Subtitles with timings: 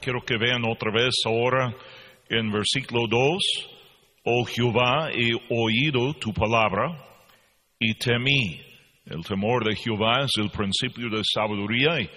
[0.00, 1.74] Quiero que vean otra vez ahora
[2.30, 3.38] en versículo 2,
[4.24, 6.96] oh Jehová, he oído tu palabra
[7.78, 8.62] y temí.
[9.04, 12.08] El temor de Jehová es el principio de sabiduría y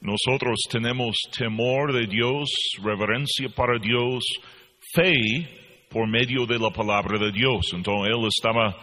[0.00, 2.48] nosotros tenemos temor de Dios,
[2.82, 4.24] reverencia para Dios,
[4.92, 7.70] fe por medio de la palabra de Dios.
[7.72, 8.76] Entonces él estaba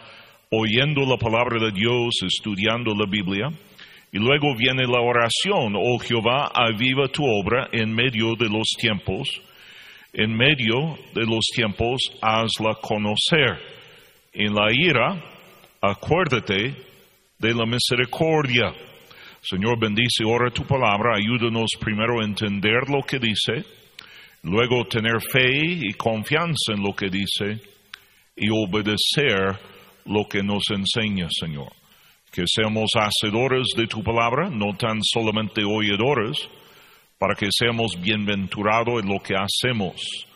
[0.49, 3.49] oyendo la palabra de Dios, estudiando la Biblia.
[4.15, 9.27] Y luego viene la oración, oh Jehová, aviva tu obra en medio de los tiempos,
[10.13, 13.59] en medio de los tiempos hazla conocer.
[14.31, 15.21] En la ira,
[15.81, 16.73] acuérdate
[17.39, 18.73] de la misericordia.
[19.41, 23.65] Señor, bendice ahora tu palabra, ayúdanos primero a entender lo que dice,
[24.43, 27.59] luego tener fe y confianza en lo que dice
[28.33, 29.59] y obedecer
[30.05, 31.84] lo que nos enseña, Señor.
[32.35, 36.37] Que seamos hacedores de tu palabra, no tan solamente oidores,
[37.17, 40.27] para que seamos bienaventurados en lo que hacemos.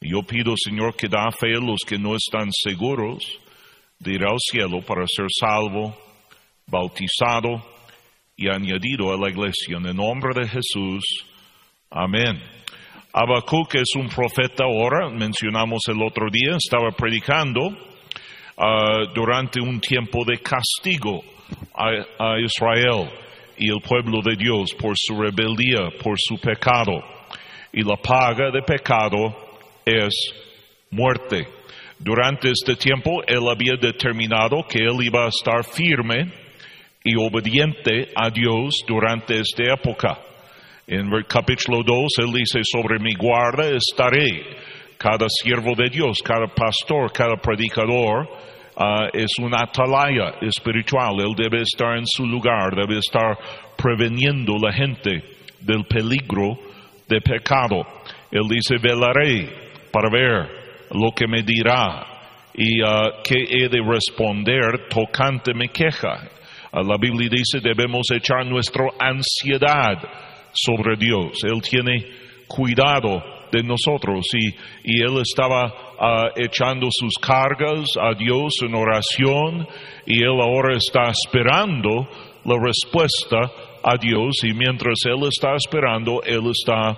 [0.00, 3.24] Yo pido, Señor, que da fe a los que no están seguros
[3.98, 5.98] de ir al cielo para ser salvo,
[6.68, 7.66] bautizado
[8.36, 9.78] y añadido a la iglesia.
[9.78, 11.02] En el nombre de Jesús.
[11.90, 12.40] Amén.
[13.12, 20.24] Habacuc es un profeta ahora, mencionamos el otro día, estaba predicando uh, durante un tiempo
[20.24, 21.24] de castigo
[21.74, 23.10] a, Israel
[23.56, 27.02] y el pueblo de Dios por su rebeldía, por su pecado.
[27.72, 29.36] Y la paga de pecado
[29.84, 30.14] es
[30.90, 31.46] muerte.
[31.98, 36.32] Durante este tiempo él había determinado que él iba a estar firme
[37.04, 40.18] y obediente a Dios durante esta época.
[40.86, 44.58] En el capítulo 2 él dice, sobre mi guarda estaré.
[44.98, 48.28] Cada siervo de Dios, cada pastor, cada predicador
[48.76, 51.20] uh, es una atalaya espiritual.
[51.20, 53.38] Él debe estar en su lugar, debe estar
[53.76, 55.22] preveniendo la gente
[55.60, 56.58] del peligro
[57.08, 57.86] de pecado.
[58.30, 59.48] Él dice, velaré
[59.90, 60.48] para ver
[60.92, 62.06] lo que me dirá
[62.54, 66.28] y uh, qué he de responder tocante mi queja.
[66.72, 69.98] Uh, la Biblia dice, debemos echar nuestra ansiedad
[70.52, 71.42] sobre Dios.
[71.44, 72.06] Él tiene
[72.46, 73.22] cuidado
[73.52, 74.48] de nosotros y,
[74.84, 79.66] y Él estaba uh, echando sus cargas a Dios en oración
[80.06, 82.08] y Él ahora está esperando
[82.44, 83.38] la respuesta
[83.82, 86.96] a Dios y mientras Él está esperando, Él está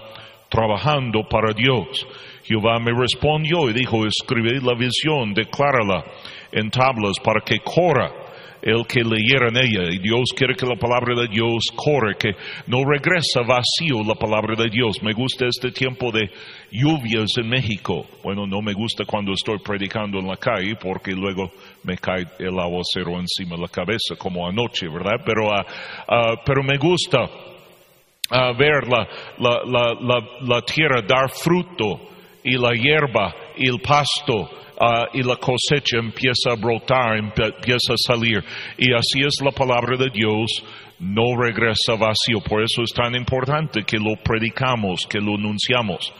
[0.48, 2.06] trabajando para Dios.
[2.44, 6.04] Jehová me respondió y dijo, escribe la visión, declárala
[6.50, 8.21] en tablas para que corra
[8.62, 9.90] el que leyera en ella.
[9.90, 12.30] Y Dios quiere que la palabra de Dios corre, que
[12.66, 15.02] no regresa vacío la palabra de Dios.
[15.02, 16.30] Me gusta este tiempo de
[16.70, 18.06] lluvias en México.
[18.22, 21.50] Bueno, no me gusta cuando estoy predicando en la calle porque luego
[21.82, 25.20] me cae el aguacero encima de la cabeza como anoche, ¿verdad?
[25.26, 29.08] Pero, uh, pero me gusta uh, ver la,
[29.38, 32.12] la, la, la tierra dar fruto
[32.44, 34.48] y la hierba y el pasto
[34.82, 38.42] uh, y la cosecha empieza a brotar, empieza a salir.
[38.76, 40.50] Y así es la palabra de Dios,
[40.98, 42.40] no regresa vacío.
[42.48, 46.12] Por eso es tan importante que lo predicamos, que lo anunciamos.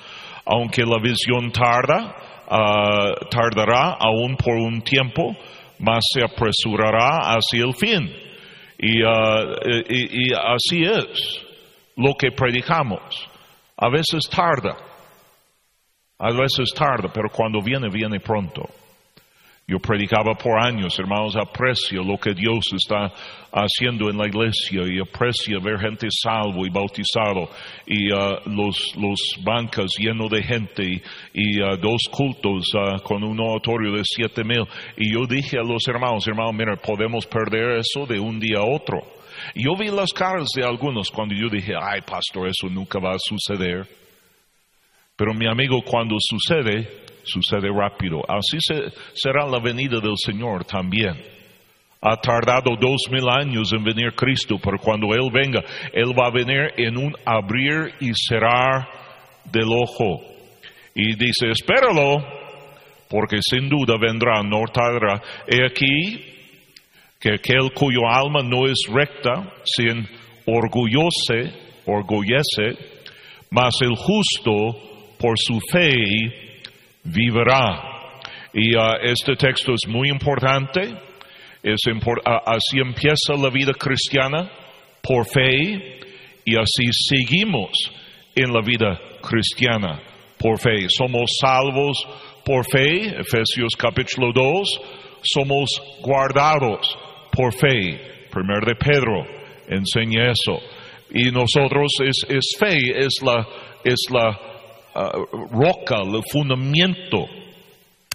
[0.45, 2.17] Aunque la visión tarda,
[2.49, 5.37] uh, tardará aún por un tiempo,
[5.78, 8.11] más se apresurará hacia el fin.
[8.78, 11.45] Y, uh, y, y así es
[11.97, 13.28] lo que predicamos.
[13.77, 14.91] A veces tarda.
[16.19, 18.69] A veces tarda, pero cuando viene, viene pronto.
[19.67, 23.12] Yo predicaba por años, hermanos, aprecio lo que Dios está
[23.53, 27.49] haciendo en la iglesia y aprecio ver gente salvo y bautizado
[27.87, 31.01] y uh, los, los bancas llenos de gente
[31.33, 34.65] y, uh, dos cultos uh, con un oratorio de siete mil.
[34.97, 38.65] Y yo dije a los hermanos, hermanos, mira, podemos perder eso de un día a
[38.65, 38.99] otro.
[39.55, 43.19] Yo vi las caras de algunos cuando yo dije, ay, pastor, eso nunca va a
[43.19, 44.02] suceder.
[45.17, 48.21] Pero mi amigo, cuando sucede, sucede rápido.
[48.28, 51.15] Así se, será la venida del Señor también.
[52.00, 55.62] Ha tardado dos mil años en venir Cristo, pero cuando Él venga,
[55.93, 58.89] Él va a venir en un abrir y cerrar
[59.45, 60.21] del ojo.
[60.95, 62.25] Y dice, espéralo,
[63.09, 65.22] porque sin duda vendrá, no tardará.
[65.47, 66.25] He aquí
[67.21, 70.04] que aquel cuyo alma no es recta, sin
[70.45, 71.54] orgullose,
[71.86, 72.77] orgullece,
[73.48, 74.91] mas el justo
[75.22, 75.95] por su fe
[77.04, 77.91] vivirá.
[78.53, 80.83] Y uh, este texto es muy importante.
[81.63, 84.51] Es uh, así empieza la vida cristiana
[85.01, 86.01] por fe
[86.45, 87.71] y así seguimos
[88.34, 90.03] en la vida cristiana
[90.39, 90.89] por fe.
[90.89, 91.97] Somos salvos
[92.45, 94.80] por fe, Efesios capítulo 2,
[95.22, 95.71] somos
[96.03, 96.98] guardados
[97.30, 98.27] por fe.
[98.28, 99.24] Primer de Pedro
[99.69, 100.60] enseña eso.
[101.15, 103.47] Y nosotros es, es fe, es la
[103.84, 104.52] es la ah,
[104.94, 107.27] roca, el fundamento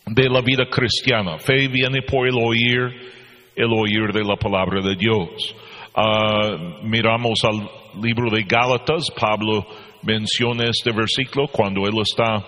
[0.05, 1.37] de la vida cristiana.
[1.37, 3.11] Fe viene por el oír,
[3.55, 5.55] el oír de la palabra de Dios.
[5.95, 7.69] Ah, miramos al
[8.01, 9.65] libro de Gálatas, Pablo
[10.03, 12.45] menciona este versículo cuando él está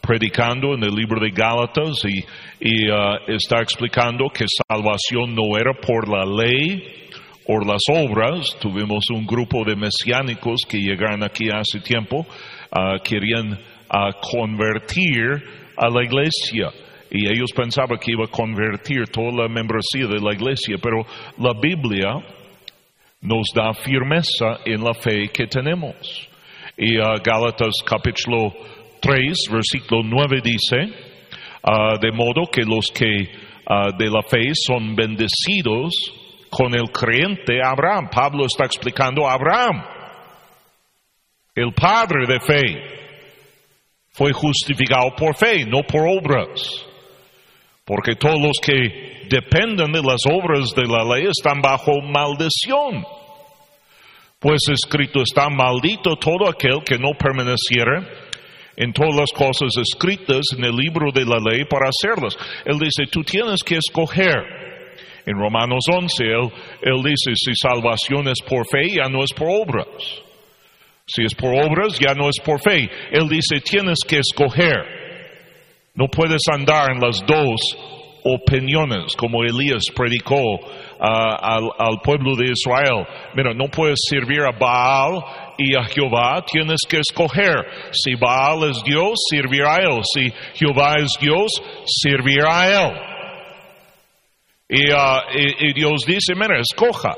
[0.00, 6.08] predicando en el libro de Gálatas y, ah, está explicando que salvación no era por
[6.08, 7.08] la ley
[7.46, 8.56] o las obras.
[8.60, 12.24] Tuvimos un grupo de mesiánicos que llegaron aquí hace tiempo,
[13.04, 13.58] querían
[14.20, 15.42] convertir
[15.76, 16.72] a la iglesia
[17.14, 21.04] y ellos pensaban que iba a convertir toda la membresía de la iglesia, pero
[21.38, 22.14] la Biblia
[23.20, 25.94] nos da firmeza en la fe que tenemos.
[26.76, 28.54] Y uh, Gálatas capítulo
[29.00, 30.76] 3, versículo 9 dice,
[31.62, 35.92] uh, de modo que los que uh, de la fe son bendecidos
[36.48, 38.08] con el creyente Abraham.
[38.10, 39.84] Pablo está explicando a Abraham,
[41.54, 43.01] el padre de fe,
[44.12, 46.86] fue justificado por fe, no por obras.
[47.84, 53.04] Porque todos los que dependen de las obras de la ley están bajo maldición.
[54.38, 58.06] Pues escrito está maldito todo aquel que no permaneciera
[58.76, 62.36] en todas las cosas escritas en el libro de la ley para hacerlas.
[62.64, 64.62] Él dice, tú tienes que escoger.
[65.24, 69.48] En Romanos 11, él, él dice, si salvación es por fe, ya no es por
[69.48, 70.21] obras.
[71.06, 72.88] Si es por obras, ya no es por fe.
[73.10, 75.02] Él dice, tienes que escoger.
[75.94, 77.60] No puedes andar en las dos
[78.24, 80.60] opiniones, como Elías predicó
[81.00, 83.04] ah, al, pueblo de Israel.
[83.34, 85.22] Mira, no puedes servir a Baal
[85.58, 87.66] y a Jehová, tienes que escoger.
[87.92, 90.00] Si Baal es Dios, servir a él.
[90.14, 91.50] Si Jehová es Dios,
[91.84, 92.92] servir a él.
[94.96, 97.14] Ah, y, y Dios dice, mira, escoja.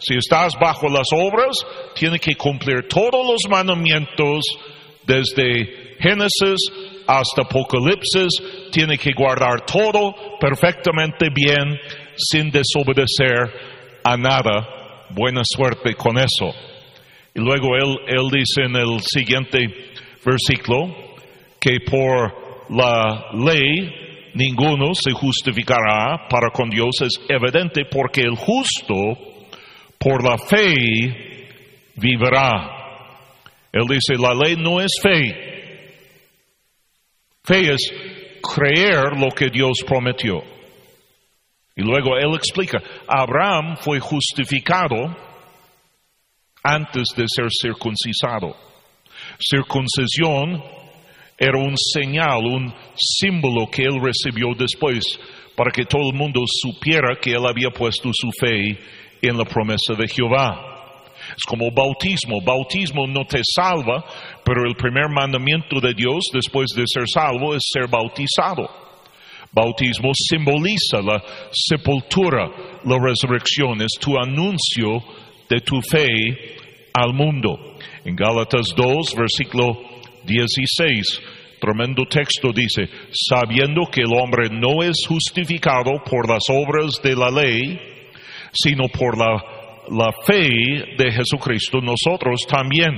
[0.00, 1.56] Si estás bajo las obras,
[1.94, 4.44] tienes que cumplir todos los mandamientos
[5.04, 6.58] desde Génesis
[7.06, 11.78] hasta Apocalipsis, tiene que guardar todo perfectamente bien
[12.16, 13.52] sin desobedecer
[14.02, 15.06] a nada.
[15.10, 16.54] Buena suerte con eso.
[17.34, 19.58] Y luego él, él dice en el siguiente
[20.24, 20.94] versículo
[21.60, 29.29] que por la ley ninguno se justificará para con Dios es evidente porque el justo
[30.00, 31.46] por la fe
[31.94, 32.78] vivirá.
[33.72, 35.50] Él dice, la ley no es fe,
[37.42, 37.92] Fe es
[38.42, 40.42] creer lo que Dios prometió.
[41.74, 45.16] Y luego él explica, Abraham fue justificado
[46.62, 48.54] antes de ser circuncisado.
[49.38, 50.62] Circuncisión
[51.38, 55.02] era un señal, un símbolo que él recibió después
[55.56, 58.78] para que todo el mundo supiera que él había puesto su fe
[59.22, 60.70] en la promesa de Jehová.
[61.36, 62.40] Es como bautismo.
[62.40, 64.04] Bautismo no te salva,
[64.44, 68.68] pero el primer mandamiento de Dios después de ser salvo es ser bautizado.
[69.52, 72.48] Bautismo simboliza la sepultura,
[72.84, 75.02] la resurrección, es tu anuncio
[75.48, 76.06] de tu fe
[76.94, 77.76] al mundo.
[78.04, 79.76] En Gálatas 2, versículo
[80.24, 81.20] 16,
[81.60, 87.30] tremendo texto dice, sabiendo que el hombre no es justificado por las obras de la
[87.30, 87.89] ley,
[88.52, 89.60] sino por la
[89.90, 92.90] la fe de Jesucristo, nosotros también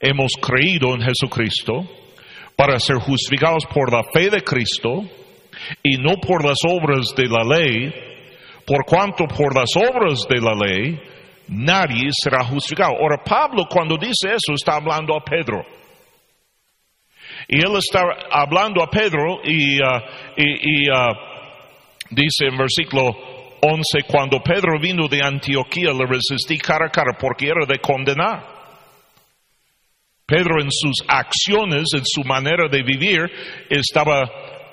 [0.00, 1.84] hemos creído en Jesucristo
[2.56, 5.02] para ser justificados por la fe de Cristo
[5.82, 7.92] y no por las obras de la ley,
[8.66, 11.00] por cuanto por las obras de la ley
[11.48, 12.92] nadie será justificado.
[12.92, 15.62] Ahora Pablo cuando dice eso está hablando a Pedro.
[17.48, 19.98] Y él está hablando a Pedro y, uh,
[20.38, 21.14] uh,
[22.10, 23.31] dice en versículo
[23.64, 28.44] 11, cuando Pedro vino de Antioquía, le resistí cara a cara porque era de condenar.
[30.26, 33.20] Pedro en sus acciones, en su manera de vivir,
[33.70, 34.28] estaba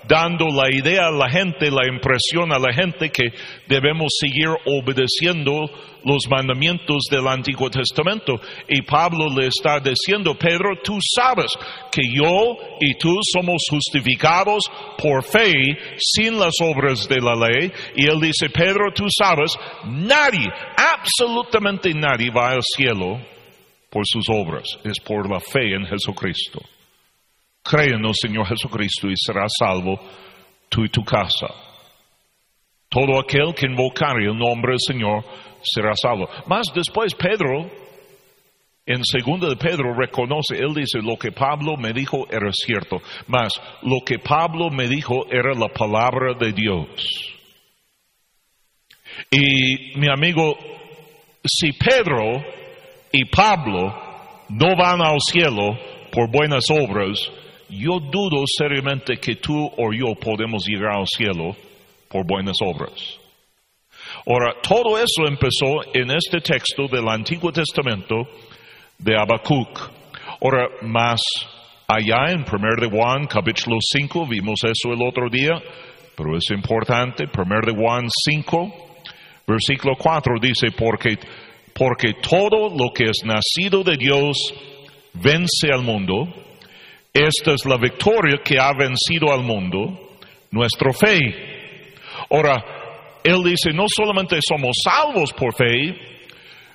[0.08, 3.32] dando la idea a la gente, la impresión a la gente que
[3.68, 5.70] debemos seguir obedeciendo
[6.04, 8.40] los mandamientos del Antiguo Testamento.
[8.68, 11.52] Y Pablo le está diciendo, Pedro, tú sabes
[11.92, 14.64] que yo y tú somos justificados
[14.98, 15.54] por fe
[15.98, 17.72] sin las obras de la ley.
[17.96, 19.52] Y él dice, Pedro, tú sabes,
[19.86, 23.20] nadie, absolutamente nadie va al cielo
[23.90, 26.62] por sus obras, es por la fe en Jesucristo.
[27.70, 30.00] Cree en el Señor Jesucristo y serás salvo
[30.70, 31.46] tú y tu casa.
[32.90, 35.24] Todo aquel que invocare el nombre del Señor
[35.62, 36.28] será salvo.
[36.48, 37.70] Más después Pedro,
[38.88, 43.04] en segunda de Pedro, reconoce, él dice, lo que Pablo me dijo era cierto.
[43.28, 47.38] Más, lo que Pablo me dijo era la palabra de Dios.
[49.30, 50.58] Y mi amigo,
[51.46, 52.44] si Pedro
[53.12, 53.94] y Pablo
[54.50, 55.78] no van al cielo,
[56.12, 57.32] por buenas obras,
[57.70, 61.56] yo dudo seriamente que tú o yo podemos llegar al cielo
[62.10, 63.20] por buenas obras.
[64.26, 68.28] Ahora, todo eso empezó en este texto del Antiguo Testamento
[68.98, 69.92] de Habacuc.
[70.42, 71.22] Ahora, más
[71.88, 72.48] allá en 1
[72.82, 75.62] de Juan, capítulo 5, vimos eso el otro día,
[76.16, 78.74] pero es importante, 1 de Juan 5,
[79.48, 81.18] versículo 4 dice, porque,
[81.74, 84.38] porque todo lo que es nacido de Dios
[85.14, 86.28] vence al mundo,
[87.14, 90.18] esta es la victoria que ha vencido al mundo,
[90.52, 91.96] nuestra fe.
[92.30, 92.64] Ahora,
[93.24, 95.96] él dice, no solamente somos salvos por fe,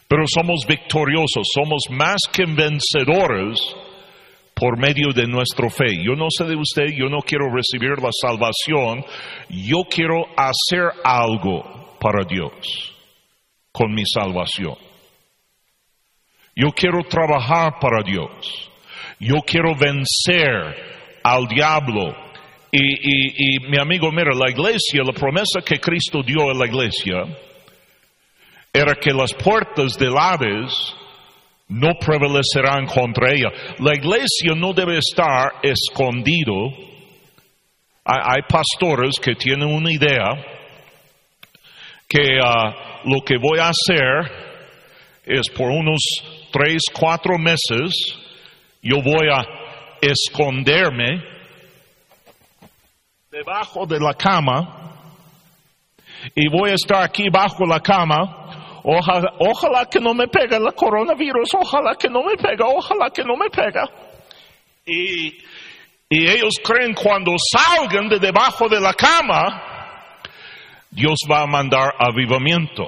[0.08, 3.58] pero somos victoriosos, somos más que vencedores
[4.54, 6.02] por medio de nuestra fe.
[6.04, 9.04] Yo no sé de usted, yo no quiero recibir la salvación,
[9.48, 12.94] yo quiero hacer algo para Dios
[13.72, 14.76] con mi salvación.
[16.54, 18.70] Yo quiero trabajar para Dios.
[19.18, 22.14] Yo quiero vencer al diablo.
[22.70, 27.24] Y, mi amigo, mira, la iglesia, la promesa que Cristo dio a la iglesia
[28.72, 30.94] era que las puertas del Hades
[31.68, 33.50] no prevalecerán contra ella.
[33.78, 36.70] La iglesia no debe estar escondido.
[38.04, 40.34] Hay, pastores que tienen una idea
[42.08, 44.44] que ah, lo que voy a hacer
[45.24, 46.02] es por unos
[46.52, 48.18] tres, cuatro meses,
[48.84, 49.42] yo voy a
[50.00, 51.22] esconderme
[53.30, 54.84] debajo de la cama
[56.34, 58.80] y voy a estar aquí bajo la cama.
[58.84, 63.24] Ojalá, ojalá que no me pegue el coronavirus, ojalá que no me pega, ojalá que
[63.24, 63.88] no me pega.
[64.86, 65.38] Y,
[66.10, 70.20] ellos creen cuando salgan de debajo de la cama,
[70.90, 72.86] Dios va a mandar avivamiento.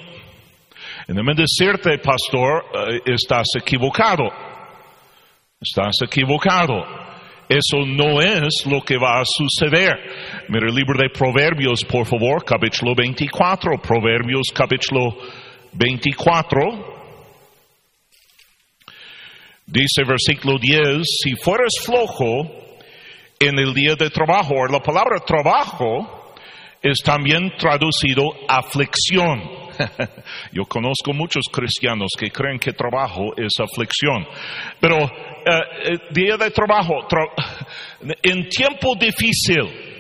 [1.09, 4.46] De decirte, pastor, eh, estás equivocado.
[5.59, 6.85] Estás equivocado.
[7.49, 9.95] Eso no es lo que va a suceder.
[10.51, 13.81] Mira el libro de Proverbios, por favor, capítulo 24.
[13.81, 15.17] Proverbios, capítulo
[15.73, 16.61] 24.
[19.65, 22.53] Dice versículo 10, si fueras flojo
[23.41, 26.35] en el día de trabajo, la palabra trabajo
[26.83, 29.66] es también traducido aflicción.
[30.53, 34.27] Yo conozco muchos cristianos que creen que trabajo es aflicción.
[34.81, 37.07] Pero eh, eh, día de trabajo,
[38.23, 39.97] en tiempo difícil,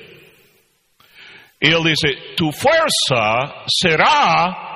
[1.59, 4.76] él dice, tu fuerza será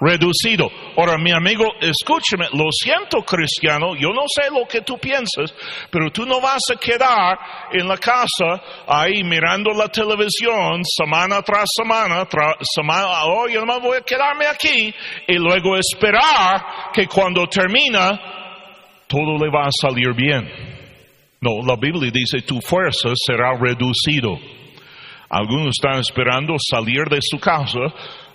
[0.00, 0.70] reducido.
[0.96, 5.54] Ahora, mi amigo, escúcheme, lo siento cristiano, yo no sé lo que tú piensas,
[5.90, 7.38] pero tú no vas a quedar
[7.72, 12.26] en la casa ahí mirando la televisión semana tras semana,
[12.74, 14.92] semana, oh, yo no voy a quedarme aquí
[15.28, 18.18] y luego esperar que cuando termina
[19.06, 20.48] todo le va a salir bien.
[21.40, 24.38] No, la Biblia dice tu fuerza será reducido.
[25.28, 27.80] Algunos están esperando salir de su casa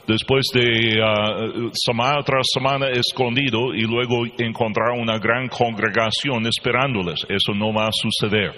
[0.07, 7.25] después de uh, semana tras semana escondido y luego encontrar una gran congregación esperándoles.
[7.29, 8.53] Eso no va a suceder.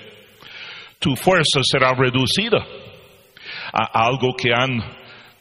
[0.99, 2.65] Tu fuerza será reducida
[3.71, 4.79] a algo que han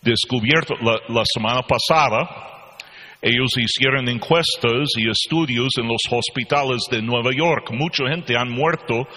[0.03, 2.77] descubierto la, semana pasada.
[3.21, 7.71] Ellos hicieron encuestas y estudios en los hospitales de Nueva York.
[7.73, 9.09] Mucha gente han muerto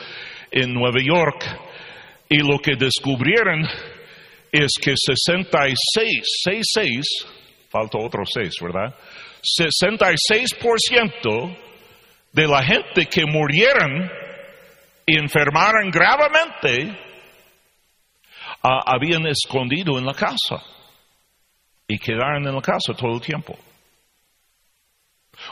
[0.51, 1.45] en Nueva York
[2.29, 3.67] y lo que descubrieron
[4.51, 7.05] es que 66, 66,
[7.69, 8.95] falta otro 6, ¿verdad?
[9.41, 11.57] 66%
[12.31, 14.09] de la gente que murieron
[15.05, 16.97] y enfermaron gravemente
[18.63, 20.61] ah, habían escondido en la casa
[21.87, 23.57] y quedaron en la casa todo el tiempo.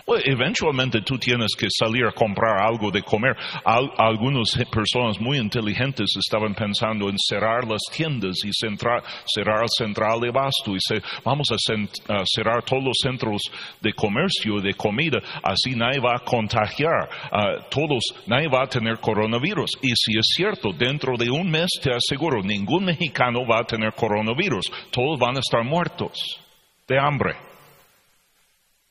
[0.06, 3.36] Well, eventualmente tú tienes que salir a comprar algo de comer.
[3.64, 9.04] algunas personas muy inteligentes estaban pensando en cerrar las tiendas y cerrar
[9.62, 10.80] el central de basto y
[11.24, 11.58] vamos a,
[12.26, 13.42] cerrar todos los centros
[13.82, 17.10] de comercio, de comida, así nadie va a contagiar,
[17.70, 19.72] todos, nadie va a tener coronavirus.
[19.82, 23.94] Y si es cierto, dentro de un mes te aseguro, ningún mexicano va a tener
[23.94, 26.18] coronavirus, todos van a estar muertos
[26.88, 27.47] de hambre.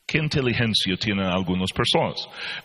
[0.07, 2.15] ¿Qué inteligencia tienen algunas personas?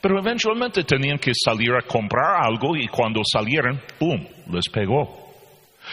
[0.01, 5.23] Pero eventualmente tenían que salir a comprar algo y cuando salieron, ¡boom!, les pegó.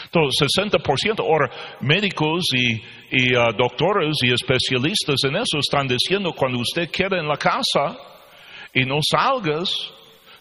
[0.05, 1.49] Entonces, 60%, ahora
[1.81, 7.37] médicos y, uh, doctores y especialistas en eso están diciendo cuando usted queda en la
[7.37, 7.97] casa
[8.71, 9.71] y no salgas,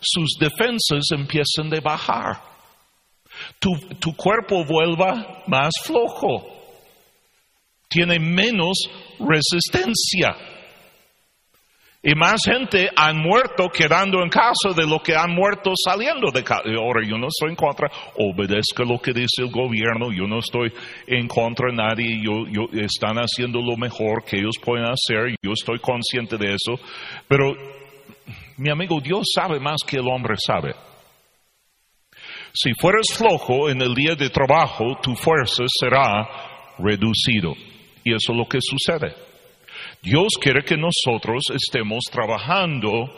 [0.01, 2.37] sus defensas empiezan a bajar.
[3.59, 6.55] Tu, tu cuerpo vuelva más flojo.
[7.89, 8.77] Tiene menos
[9.19, 10.37] resistencia.
[12.01, 16.45] Y más gente han muerto quedando en casa de lo que han muerto saliendo de
[16.45, 16.63] casa.
[16.79, 20.73] Ahora, yo no estoy en contra, obedezca lo que dice el gobierno, yo no estoy
[21.09, 25.53] en contra de nadie, yo, yo, están haciendo lo mejor que ellos pueden hacer, yo
[25.53, 26.81] estoy consciente de eso,
[27.27, 27.53] pero
[28.59, 30.75] mi amigo, Dios sabe más que el hombre sabe.
[32.53, 36.29] Si fueras flojo en el día de trabajo, tu fuerza será
[36.79, 37.55] reducido.
[38.05, 39.28] Y eso es lo que sucede.
[40.03, 43.11] Dios quiere que nosotros estemos trabajando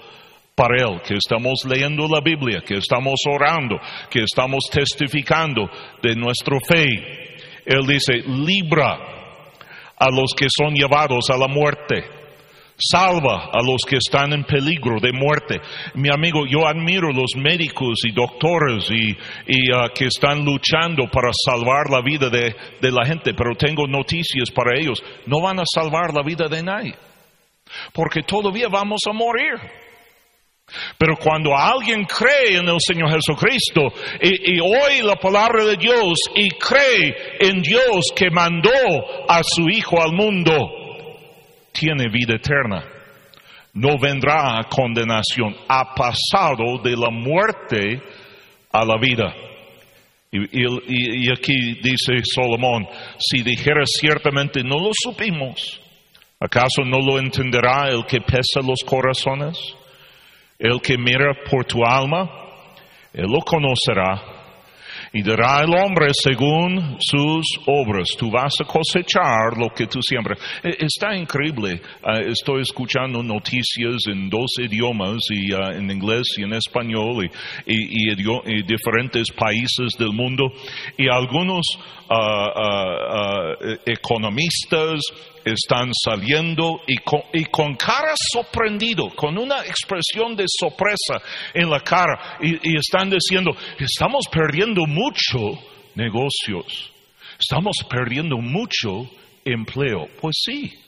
[0.54, 3.76] para Él, que estamos leyendo la Biblia, que estamos orando,
[4.10, 5.68] que estamos testificando
[6.02, 6.84] de nuestra fe.
[7.64, 8.98] Él dice, libra
[9.96, 12.19] a los que son llevados a la muerte
[12.80, 15.60] salva a los que están en peligro de muerte.
[15.94, 19.12] Mi amigo, yo admiro los médicos y doctores y,
[19.72, 24.50] uh, que están luchando para salvar la vida de, de la gente, pero tengo noticias
[24.50, 25.02] para ellos.
[25.26, 26.94] No van a salvar la vida de nadie,
[27.92, 29.54] porque todavía vamos a morir.
[30.96, 36.18] Pero cuando alguien cree en el Señor Jesucristo y, y, oye la palabra de Dios
[36.36, 38.70] y cree en Dios que mandó
[39.28, 40.79] a su Hijo al mundo,
[41.72, 42.84] tiene vida eterna.
[43.72, 48.02] No vendrá a condenación, ha pasado de la muerte
[48.72, 49.32] a la vida.
[50.32, 52.86] Y, aquí dice Solomón,
[53.18, 55.80] si dijera ciertamente no lo supimos,
[56.38, 59.58] ¿acaso no lo entenderá el que pesa los corazones?
[60.58, 62.30] El que mira por tu alma,
[63.12, 64.29] él lo conocerá
[65.12, 68.08] y dará el hombre según sus obras.
[68.16, 70.38] Tú vas a cosechar lo que tú siembras.
[70.62, 71.80] E, está increíble.
[72.02, 77.28] Ah, estoy escuchando noticias en dos idiomas, y, ah, en inglés y en español,
[77.66, 80.52] y, y, diferentes países del mundo.
[80.96, 81.66] Y algunos
[82.08, 83.54] ah,
[83.86, 85.00] economistas
[85.52, 86.96] están saliendo y
[87.44, 91.20] con, cara sorprendido, con una expresión de sorpresa
[91.54, 95.38] en la cara, y, están diciendo, estamos perdiendo mucho
[95.94, 96.92] negocios,
[97.38, 99.10] estamos perdiendo mucho
[99.44, 100.08] empleo.
[100.20, 100.78] Pues sí,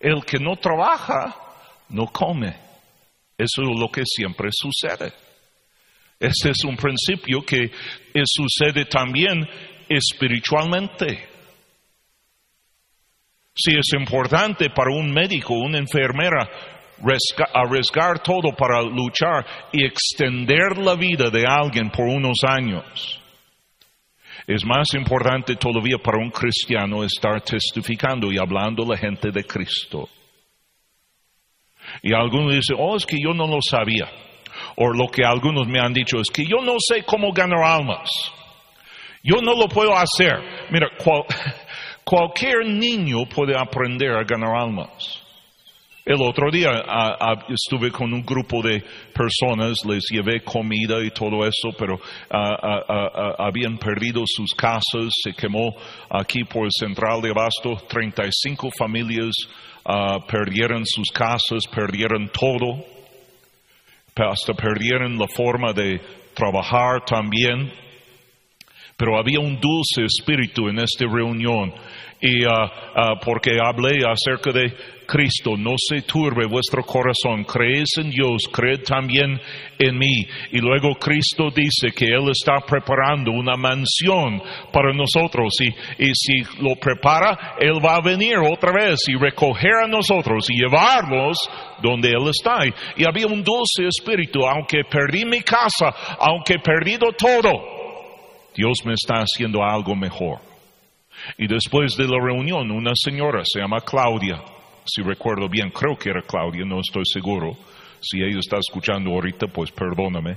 [0.00, 1.36] el que no trabaja,
[1.88, 2.56] no come.
[3.36, 5.12] Eso es lo que siempre sucede.
[6.20, 7.70] Ese es un principio que
[8.24, 9.44] sucede también
[9.88, 11.33] espiritualmente.
[13.54, 16.48] Si es importante para un médico, una enfermera,
[17.52, 23.20] arriesgar todo para luchar y extender la vida de alguien por unos años,
[24.46, 29.44] es más importante todavía para un cristiano estar testificando y hablando a la gente de
[29.44, 30.08] Cristo.
[32.02, 34.10] Y algunos dicen, oh, es que yo no lo sabía.
[34.76, 38.10] O lo que algunos me han dicho es que yo no sé cómo ganar almas.
[39.22, 40.34] Yo no lo puedo hacer.
[40.70, 41.24] Mira, cual,
[42.14, 45.20] Cualquier niño puede aprender a ganar almas.
[46.04, 46.70] El otro día
[47.48, 51.98] estuve con un grupo de personas, les llevé comida y todo eso, pero
[53.36, 55.74] habían perdido sus casas, se quemó
[56.08, 59.34] aquí por el central de Abasto, 35 familias
[60.28, 62.84] perdieron sus casas, perdieron todo,
[64.14, 66.00] hasta perdieron la forma de
[66.32, 67.72] trabajar también.
[68.96, 71.72] Pero había un dulce espíritu en esta reunión
[72.24, 74.72] y ah, ah, porque hablé acerca de
[75.06, 79.38] Cristo, no se turbe vuestro corazón, crees en Dios, creed también
[79.78, 80.26] en mí.
[80.52, 84.40] Y luego Cristo dice que Él está preparando una mansión
[84.72, 85.68] para nosotros y,
[86.02, 90.62] y si lo prepara, Él va a venir otra vez y recoger a nosotros y
[90.62, 91.36] llevarlos
[91.82, 92.64] donde Él está.
[92.96, 97.73] Y había un dulce espíritu, aunque perdí mi casa, aunque perdido todo,
[98.54, 100.38] Dios me está haciendo algo mejor.
[101.38, 104.42] Y después de la reunión, una señora, se llama Claudia,
[104.84, 107.56] si recuerdo bien, creo que era Claudia, no estoy seguro.
[108.00, 110.36] Si ella está escuchando ahorita, pues perdóname.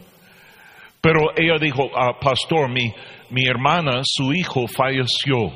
[1.01, 2.91] Pero ella dijo, ah, pastor, mi,
[3.29, 5.51] mi hermana, su hijo falleció.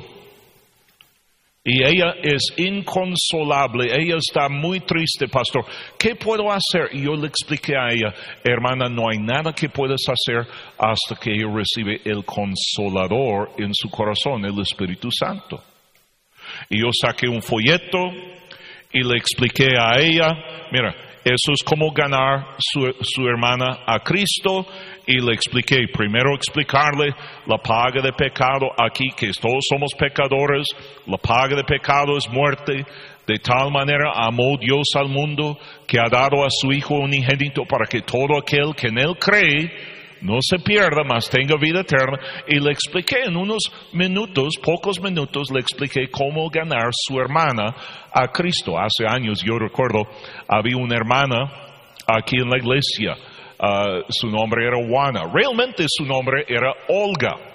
[1.64, 5.64] Y ella es inconsolable, ella está muy triste, pastor.
[5.96, 6.88] ¿Qué puedo hacer?
[6.92, 10.44] Y yo le expliqué a ella, hermana, no hay nada que puedas hacer
[10.76, 15.62] hasta que ella recibe el consolador en su corazón, el Espíritu Santo.
[16.68, 18.10] Y yo saqué un folleto
[18.92, 20.34] y le expliqué a ella,
[20.72, 20.92] mira,
[21.24, 24.66] eso es como ganar su, su hermana a Cristo
[25.06, 27.14] y le expliqué, primero explicarle
[27.46, 30.66] la paga de pecado aquí, que todos somos pecadores,
[31.06, 32.84] la paga de pecado es muerte,
[33.26, 37.86] de tal manera amó Dios al mundo que ha dado a su Hijo unigénito para
[37.86, 39.70] que todo aquel que en Él cree
[40.22, 42.18] no se pierda, mas tenga vida eterna.
[42.46, 43.62] Y le expliqué en unos
[43.92, 47.74] minutos, pocos minutos, le expliqué cómo ganar su hermana
[48.12, 48.78] a Cristo.
[48.78, 50.02] Hace años, yo recuerdo,
[50.48, 51.50] había una hermana
[52.06, 53.16] aquí en la iglesia.
[53.62, 55.30] Ah, su nombre era Juana.
[55.32, 57.51] Realmente su nombre era Olga.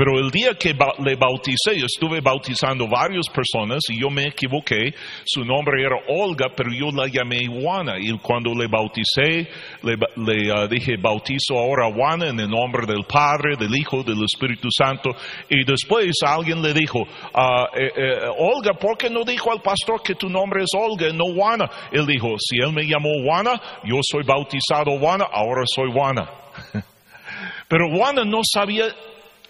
[0.00, 4.94] Pero el día que le bauticé, yo estuve bautizando varias personas y yo me equivoqué.
[5.26, 7.98] Su nombre era Olga, pero yo la llamé Juana.
[8.00, 9.46] Y cuando le bauticé,
[9.82, 14.02] le, le, ah, dije, bautizo ahora a Juana en el nombre del Padre, del Hijo,
[14.02, 15.10] del Espíritu Santo.
[15.50, 20.00] Y después alguien le dijo, ah, eh, eh, Olga, ¿por qué no dijo al pastor
[20.02, 21.68] que tu nombre es Olga y no Juana?
[21.92, 26.26] Él dijo, si él me llamó Juana, yo soy bautizado Juana, ahora soy Juana.
[27.68, 28.86] Pero Juana no sabía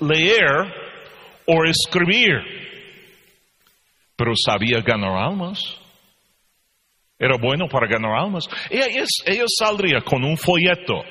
[0.01, 0.75] leer
[1.47, 2.37] o escribir,
[4.17, 5.61] pero sabía ganar almas.
[7.19, 8.45] Era bueno para ganar almas.
[8.71, 11.03] Ella, ella saldría con un folleto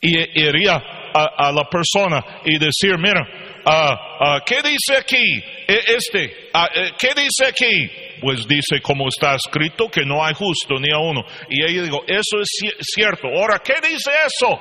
[0.00, 0.74] y iría
[1.14, 3.20] a, la persona y decir, mira,
[3.66, 5.22] ah, ah, ¿qué dice aquí?
[5.68, 7.90] E- Este, eh, ¿qué dice aquí?
[8.22, 11.22] Pues dice como está escrito que no hay justo ni a uno.
[11.50, 13.28] Y ella digo, eso es ci- cierto.
[13.28, 14.60] Ahora, ¿qué dice eso?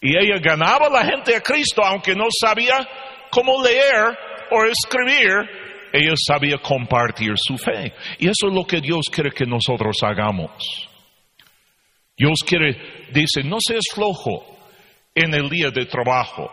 [0.00, 2.76] Y ella ganaba la gente a Cristo, aunque no sabía
[3.30, 4.16] cómo leer
[4.50, 5.32] o escribir,
[5.92, 7.92] ella sabía compartir su fe.
[8.18, 10.88] Y eso es lo que Dios quiere que nosotros hagamos.
[12.16, 14.58] Dios quiere, dice, no seas flojo
[15.14, 16.50] en el día de trabajo.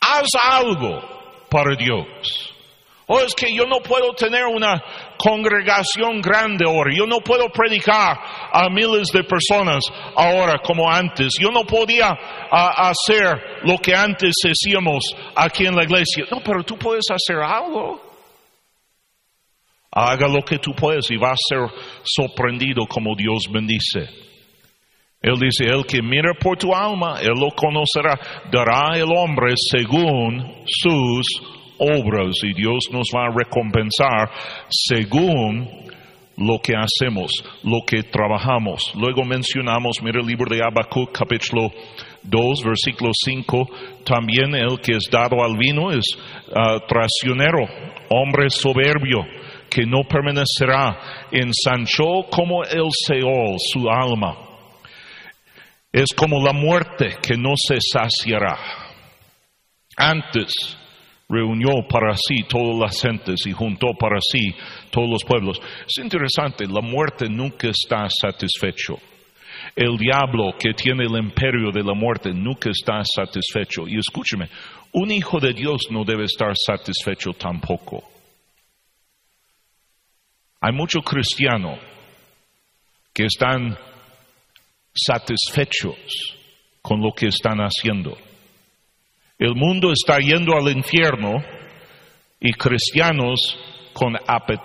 [0.00, 2.55] Haz algo para Dios.
[3.08, 4.82] O es que yo no puedo tener una
[5.16, 6.90] congregación grande ahora.
[6.92, 8.18] Yo no puedo predicar
[8.52, 9.84] a miles de personas
[10.16, 11.34] ahora como antes.
[11.40, 12.08] Yo no podía
[12.50, 15.04] ah, hacer lo que antes hacíamos
[15.36, 16.24] aquí en la iglesia.
[16.32, 18.00] No, pero tú puedes hacer algo.
[19.92, 21.60] Haga lo que tú puedes y vas a ser
[22.02, 24.26] sorprendido como Dios bendice.
[25.22, 28.18] Él dice, el que mira por tu alma, él lo conocerá,
[28.50, 34.30] dará el hombre según sus obras y Dios nos va a recompensar
[34.68, 35.86] según
[36.36, 38.92] lo que hacemos, lo que trabajamos.
[38.94, 41.70] Luego mencionamos, mira el libro de Habacuc, capítulo
[42.22, 43.68] 2, versículo 5,
[44.04, 46.04] también el que es dado al vino es
[46.54, 47.66] ah, traicionero,
[48.10, 49.24] hombre soberbio,
[49.70, 54.36] que no permanecerá, ensanchó como el Seol su alma.
[55.92, 58.58] Es como la muerte que no se saciará.
[59.96, 60.76] Antes
[61.28, 64.54] reunió para sí todas las gentes y juntó para sí
[64.90, 65.60] todos los pueblos.
[65.86, 68.98] Es interesante, la muerte nunca está satisfecho.
[69.74, 73.86] El diablo que tiene el imperio de la muerte nunca está satisfecho.
[73.88, 74.48] Y escúcheme,
[74.92, 78.02] un hijo de Dios no debe estar satisfecho tampoco.
[80.60, 81.78] Hay muchos cristianos
[83.12, 83.76] que están
[84.94, 85.96] satisfechos
[86.80, 88.16] con lo que están haciendo.
[89.38, 91.42] El mundo está yendo al infierno
[92.40, 93.58] y cristianos
[93.92, 94.60] con apet,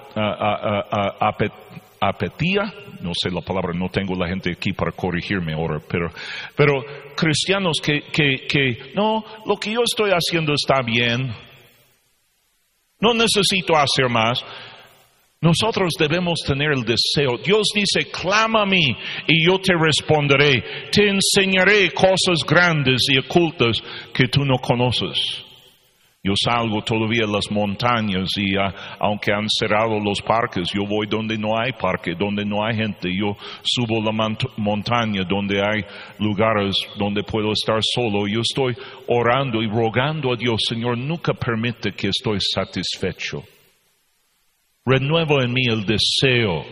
[1.99, 6.10] apetía, no sé la palabra, no tengo la gente aquí para corregirme ahora, pero,
[6.55, 6.84] pero
[7.15, 11.31] cristianos que, que, que, no, lo que yo estoy haciendo está bien,
[12.99, 14.43] no necesito hacer más.
[15.43, 17.38] Nosotros debemos tener el deseo.
[17.43, 18.95] Dios dice, clama a mí
[19.27, 20.63] y yo te responderé.
[20.91, 23.82] Te enseñaré cosas grandes y ocultas
[24.13, 25.43] que tú no conoces.
[26.23, 31.08] Yo salgo todavía a las montañas y ah, aunque han cerrado los parques, yo voy
[31.08, 33.10] donde no hay parque, donde no hay gente.
[33.12, 35.82] Yo subo la mont- montaña donde hay
[36.19, 38.27] lugares donde puedo estar solo.
[38.27, 38.75] Yo estoy
[39.08, 43.41] orando y rogando a Dios, Señor, nunca permite que estoy satisfecho.
[44.86, 46.65] Renuevo en mí el deseo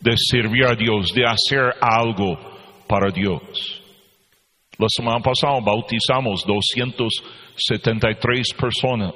[0.00, 2.38] de servir a Dios, de hacer algo
[2.86, 3.82] para Dios.
[4.78, 9.14] La semana pasada bautizamos 273 personas.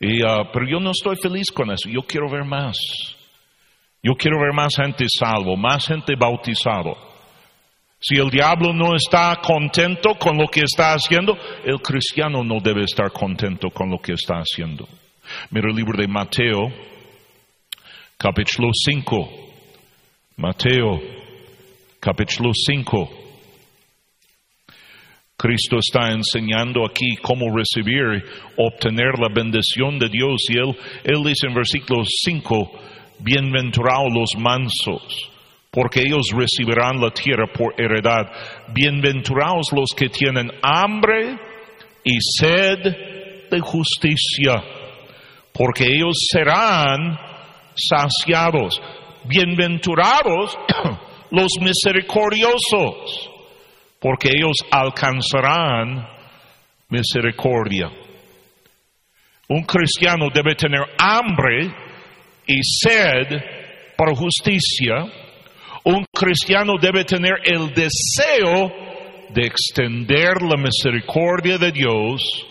[0.00, 1.88] Y, ah, pero yo no estoy feliz con eso.
[1.88, 2.76] Yo quiero ver más.
[4.02, 6.96] Yo quiero ver más gente salvo, más gente bautizado.
[8.00, 12.84] Si el diablo no está contento con lo que está haciendo, el cristiano no debe
[12.84, 14.88] estar contento con lo que está haciendo.
[15.50, 16.72] Mira el libro de Mateo,
[18.20, 19.30] capítulo 5.
[20.36, 21.00] Mateo,
[21.98, 23.10] capítulo 5.
[25.38, 28.22] Cristo está enseñando aquí cómo recibir,
[28.58, 30.42] obtener la bendición de Dios.
[30.50, 32.72] Y él, él dice en versículo 5,
[33.20, 35.30] bienaventurados los mansos,
[35.70, 38.30] porque ellos recibirán la tierra por heredad.
[38.74, 41.38] Bienaventurados los que tienen hambre
[42.04, 44.62] y sed de justicia,
[45.54, 47.29] porque ellos serán
[47.88, 48.80] saciados.
[49.24, 50.58] Bienaventurados
[51.30, 53.30] los misericordiosos,
[54.00, 56.06] porque ellos alcanzarán
[56.88, 57.90] misericordia.
[59.48, 61.74] Un cristiano debe tener hambre
[62.46, 63.26] y sed
[63.96, 65.04] para justicia.
[65.84, 68.72] Un cristiano debe tener el deseo
[69.30, 72.46] de extender la misericordia de Dios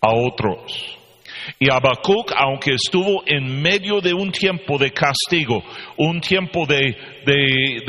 [0.00, 0.98] a otros.
[1.58, 5.62] Y Habacuc, aunque estuvo en medio de un tiempo de castigo,
[5.96, 7.82] un tiempo de, de,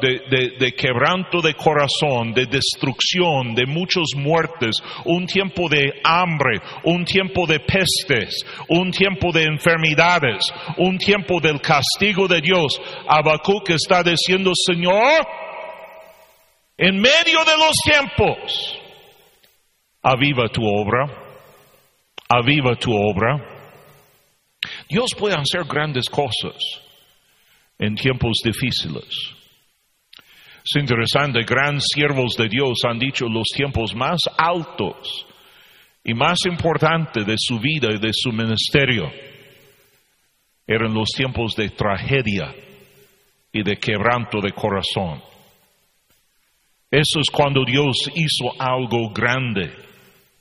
[0.00, 7.04] de, de, quebranto de corazón, de destrucción, de muchas muertes, un tiempo de hambre, un
[7.04, 14.02] tiempo de pestes, un tiempo de enfermedades, un tiempo del castigo de Dios, Habacuc está
[14.02, 15.26] diciendo, Señor,
[16.76, 18.78] en medio de los tiempos,
[20.02, 21.29] aviva tu obra
[22.30, 23.36] aviva tu obra.
[24.88, 26.56] Dios puede hacer grandes cosas
[27.78, 29.34] en tiempos difíciles.
[30.62, 35.26] Es interesante, grandes siervos de Dios han dicho los tiempos más altos
[36.04, 39.10] y más importantes de su vida y de su ministerio
[40.66, 42.54] eran los tiempos de tragedia
[43.52, 45.20] y de quebranto de corazón.
[46.88, 49.72] Eso es cuando Dios hizo algo grande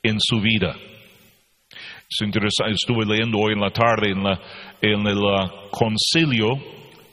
[0.03, 0.75] en su vida.
[2.11, 4.39] Estuve leyendo hoy en la tarde en, la,
[4.81, 6.57] el uh, concilio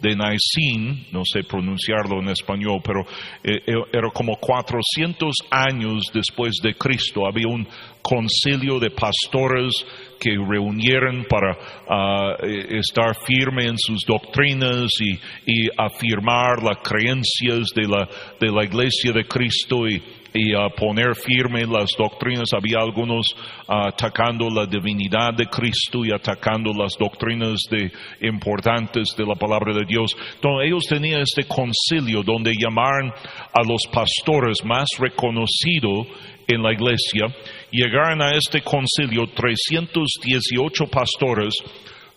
[0.01, 3.03] de Nicene, no sé pronunciarlo en español, pero
[3.45, 7.27] eh, eh, era como 400 años después de Cristo.
[7.27, 7.69] Había un
[8.01, 9.85] concilio de pastores
[10.19, 15.13] que reunieron para uh, eh, estar firme en sus doctrinas y,
[15.45, 18.09] y afirmar las creencias de la,
[18.41, 20.03] de la iglesia de Cristo y,
[20.37, 22.51] y a poner firme las doctrinas.
[22.53, 23.35] Había algunos
[23.67, 29.85] atacando la divinidad de Cristo y atacando las doctrinas de, importantes de la palabra de
[29.87, 30.15] Dios.
[30.35, 33.13] Entonces ellos tenían este concilio donde llamaron
[33.53, 36.07] a los pastores más reconocidos
[36.47, 37.27] en la iglesia.
[37.71, 41.55] Llegaron a este concilio 318 pastores.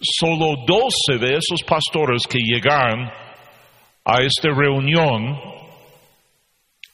[0.02, 3.10] Solo 12 de esos pastores que llegaron
[4.06, 5.59] a esta reunión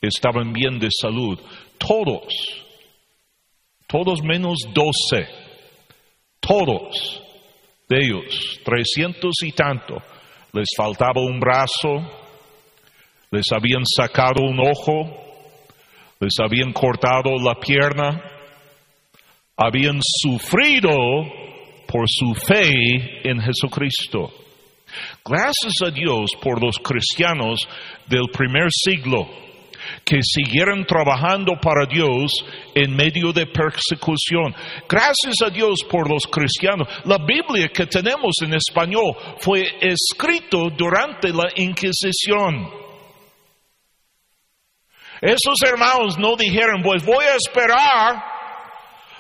[0.08, 1.40] estaban bien de salud.
[1.78, 2.34] Todos,
[3.88, 5.28] todos menos doce,
[6.40, 7.22] todos
[7.88, 9.98] de ellos, trescientos y tanto,
[10.54, 12.02] les faltaba un brazo,
[13.32, 15.26] les habían sacado un ojo,
[16.20, 18.22] les habían cortado la pierna,
[19.58, 20.92] habían sufrido
[21.88, 24.32] por su fe en Jesucristo.
[25.24, 27.68] Gracias a Dios por los cristianos
[28.08, 29.45] del primer siglo
[30.04, 32.32] que siguieron trabajando para Dios
[32.74, 34.54] en medio de persecución.
[34.88, 36.88] Gracias a Dios por los cristianos.
[37.06, 42.70] La Biblia que tenemos en español fue escrito durante la Inquisición.
[45.22, 48.35] Esos hermanos no dijeron, pues voy a esperar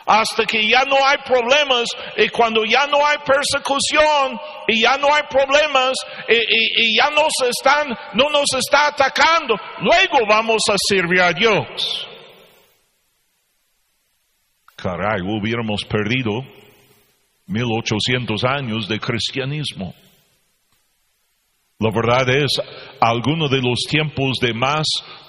[0.05, 1.87] hasta que ya no hay problemas
[2.17, 5.93] y cuando ya no hay persecución y ya no hay problemas
[6.29, 12.07] y, ya no están, no nos está atacando, luego vamos a servir a Dios.
[14.75, 16.43] Caray, hubiéramos perdido
[17.47, 19.95] 1800 años de cristianismo.
[21.79, 22.61] La verdad es,
[23.01, 24.85] algunos de los tiempos de más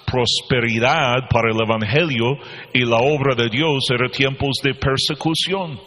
[0.07, 2.37] prosperidad para el Evangelio
[2.73, 5.79] y la obra de Dios eran tiempos de persecución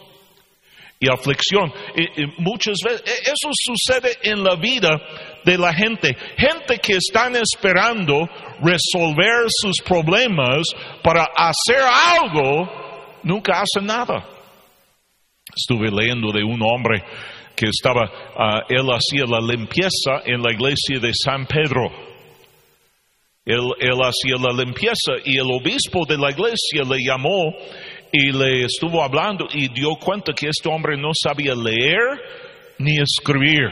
[0.99, 1.73] y aflicción.
[2.37, 5.01] Muchas veces e, eso sucede en la vida
[5.43, 6.15] de la gente.
[6.37, 8.29] Gente que están esperando
[8.61, 10.67] resolver sus problemas
[11.03, 11.81] para hacer
[12.21, 12.69] algo,
[13.23, 14.23] nunca hace nada.
[15.55, 17.03] Estuve leyendo de un hombre
[17.55, 22.10] que estaba, ah, él hacía la limpieza en la iglesia de San Pedro.
[23.45, 27.53] Él, él, hacía la limpieza y el obispo de la iglesia le llamó
[28.11, 31.99] y le estuvo hablando y dio cuenta que este hombre no sabía leer
[32.77, 33.69] ni escribir.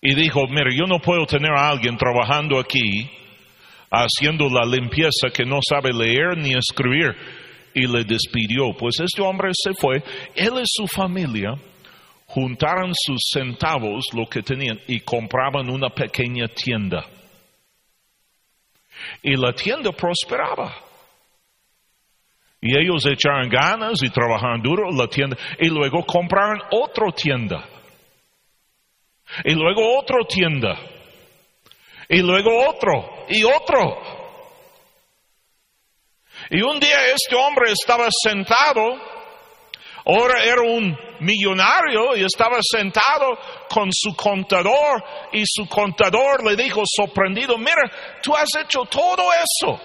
[0.00, 3.10] Y dijo, mire, yo no puedo tener a alguien trabajando aquí
[3.92, 7.14] haciendo la limpieza que no sabe leer ni escribir.
[7.74, 8.74] Y le despidió.
[8.78, 10.02] Pues este hombre se fue.
[10.34, 11.54] Él y su familia
[12.26, 17.06] juntaron sus centavos, lo que tenían, y compraban una pequeña tienda.
[19.22, 20.74] Y la tienda prosperaba.
[22.60, 25.36] Y ellos echaron ganas y trabajaron duro la tienda.
[25.58, 27.68] Y luego compraron otra tienda.
[29.44, 30.78] Y luego otra tienda.
[32.08, 33.26] Y luego otro.
[33.28, 34.00] Y otro.
[36.50, 39.11] Y un día este hombre estaba sentado
[40.04, 43.38] Ahora era un millonario y estaba sentado
[43.68, 49.80] con su contador y su contador le dijo sorprendido, mira, tú has hecho todo eso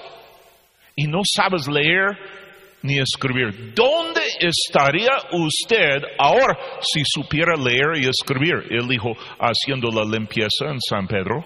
[0.96, 2.18] y no sabes leer
[2.82, 3.74] ni escribir.
[3.76, 8.66] ¿Dónde estaría usted ahora si supiera leer y escribir?
[8.72, 11.44] Él dijo, haciendo la limpieza en San Pedro.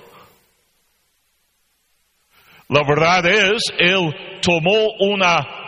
[2.70, 5.22] La verdad es, él tomó un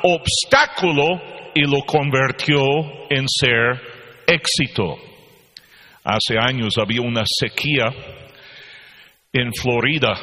[0.04, 1.20] obstáculo
[1.56, 2.62] y lo convirtió
[3.10, 3.82] en ser
[4.28, 4.98] éxito.
[6.04, 7.86] Hace años había una sequía
[9.32, 10.13] en Florida.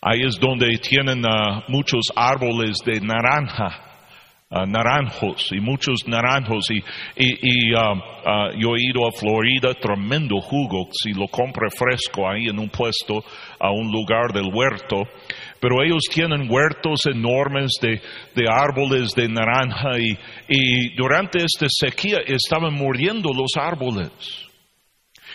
[0.00, 3.82] Ahí es donde tienen uh, muchos árboles de naranja.
[4.48, 6.76] Uh, naranjos y muchos naranjos y,
[7.16, 8.00] y, y uh,
[8.56, 13.24] yo he ido a Florida, tremendo jugo, si lo compre fresco ahí en un puesto
[13.58, 15.02] a un lugar del huerto,
[15.66, 18.00] pero ellos tienen huertos enormes de,
[18.36, 24.12] de árboles de naranja y, y durante esta sequía estaban muriendo los árboles.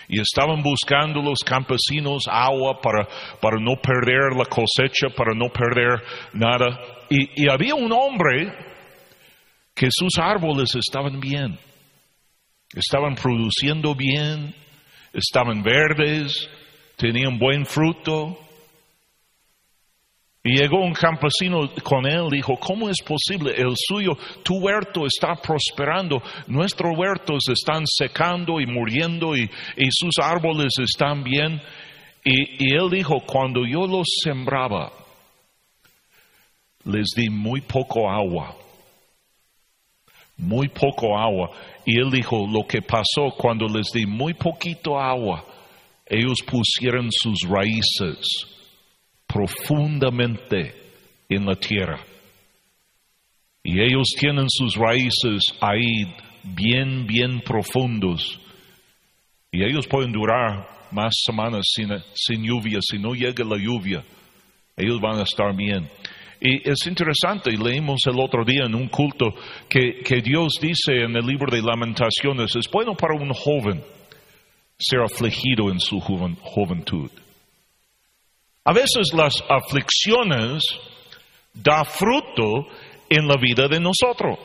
[0.08, 3.10] Y estaban buscando los campesinos agua para,
[3.42, 6.80] para no perder la cosecha, para no perder nada.
[7.10, 8.54] Y, y había un hombre
[9.76, 11.60] que sus árboles estaban bien,
[12.74, 14.56] estaban produciendo bien,
[15.12, 16.50] estaban verdes,
[16.96, 18.38] tenían buen fruto.
[20.44, 23.54] Y llegó un campesino con él, dijo, ¿cómo es posible?
[23.56, 29.48] El suyo, tu huerto está prosperando, nuestros huertos están secando y muriendo y,
[29.92, 31.62] sus árboles están bien.
[32.24, 34.92] Y, y él dijo, cuando yo los sembraba,
[36.86, 38.56] les di muy poco agua
[40.38, 41.52] muy poco agua.
[41.86, 45.46] Y él dijo, lo que pasó cuando les di muy poquito agua,
[46.08, 48.48] ellos pusieron sus raíces
[49.32, 50.74] profundamente
[51.30, 52.00] en la tierra.
[53.64, 56.14] Y ellos tienen sus raíces ahí
[56.44, 58.40] bien, bien profundos.
[59.52, 62.80] Y ellos pueden durar más semanas sin, sin lluvia.
[62.82, 64.04] Si no llega la lluvia,
[64.76, 65.88] ellos van a estar bien.
[66.40, 69.36] Y es interesante, leímos el otro día en un culto
[69.70, 73.84] que, que Dios dice en el libro de lamentaciones, es bueno para un joven
[74.76, 77.12] ser afligido en su juventud.
[78.64, 80.64] A veces las aflicciones
[81.54, 82.68] da fruto
[83.10, 84.40] en la vida de nosotros.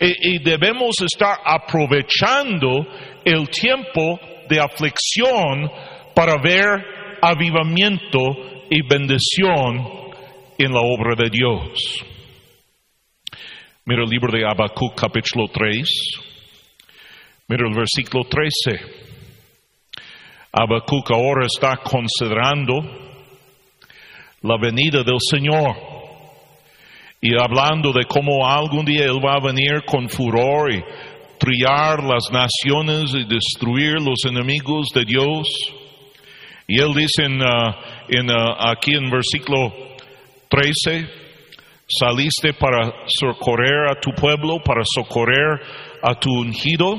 [0.00, 2.86] Y, y, debemos estar aprovechando
[3.24, 5.70] el tiempo de aflicción
[6.14, 6.66] para ver
[7.20, 8.20] avivamiento
[8.70, 10.08] y bendición
[10.56, 12.04] en la obra de Dios.
[13.84, 15.88] Mira el libro de Habacuc capítulo 3.
[17.48, 18.78] Mira el versículo 13.
[20.52, 23.07] Habacuc ahora está considerando
[24.42, 25.98] la venida del Señor
[27.20, 30.82] y hablando de cómo algún día Él va a venir con furor y
[31.38, 35.48] trillar las naciones y destruir los enemigos de Dios.
[36.66, 39.72] Y Él dice en, uh, aquí en versículo
[40.48, 41.08] 13,
[41.88, 45.60] saliste para socorrer a tu pueblo, para socorrer
[46.02, 46.94] a tu ungido,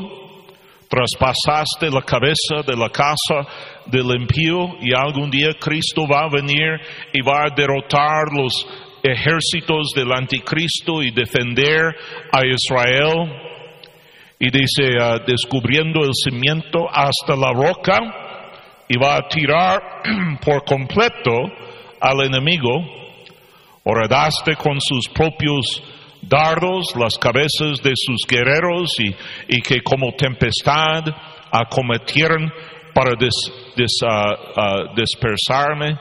[0.89, 3.47] traspasaste la cabeza de la casa
[3.85, 6.81] del impío y algún día Cristo va a venir
[7.13, 8.51] y va a derrotar los
[9.03, 11.95] ejércitos del anticristo y defender
[12.31, 13.45] a Israel.
[14.39, 17.99] Y dice, uh, descubriendo el cimiento hasta la roca
[18.87, 19.79] y va a tirar
[20.43, 21.31] por completo
[22.01, 22.99] al enemigo
[23.83, 25.81] Horadaste con sus propios
[26.21, 29.13] dardos las cabezas de sus guerreros y,
[29.61, 31.03] que como tempestad
[31.51, 32.51] acometieron
[32.93, 35.97] para ah, ah, dispersarme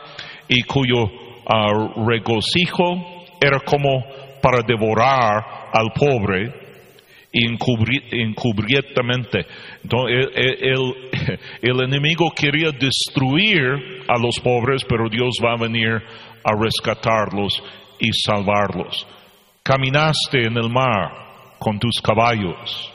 [0.48, 1.04] y cuyo
[1.46, 1.72] ah,
[2.06, 4.04] regocijo era como
[4.40, 6.68] para devorar al pobre
[7.32, 9.46] encubiertamente.
[9.82, 10.28] Entonces,
[11.62, 16.02] el, enemigo quería destruir a los pobres, pero Dios va a venir
[16.44, 17.62] a rescatarlos
[17.98, 19.06] y salvarlos.
[19.68, 21.12] Caminaste en el mar
[21.58, 22.90] con tus caballos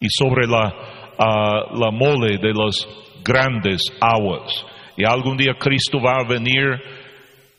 [0.00, 0.74] y sobre la,
[1.16, 2.88] ah, la mole de las
[3.22, 4.50] grandes aguas.
[4.96, 6.64] Y algún día Cristo va a venir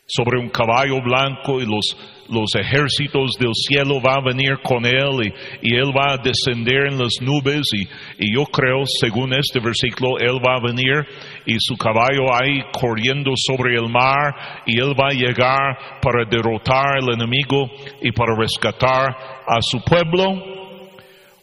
[0.06, 1.95] sobre un caballo blanco y los,
[2.29, 6.97] los ejércitos del cielo van a venir con él y, él va a descender en
[6.97, 7.88] las nubes y,
[8.33, 11.05] yo creo, según este versículo, él va a venir
[11.45, 16.99] y su caballo ahí corriendo sobre el mar y él va a llegar para derrotar
[17.01, 17.69] al enemigo
[18.01, 19.15] y para rescatar
[19.47, 20.53] a su pueblo.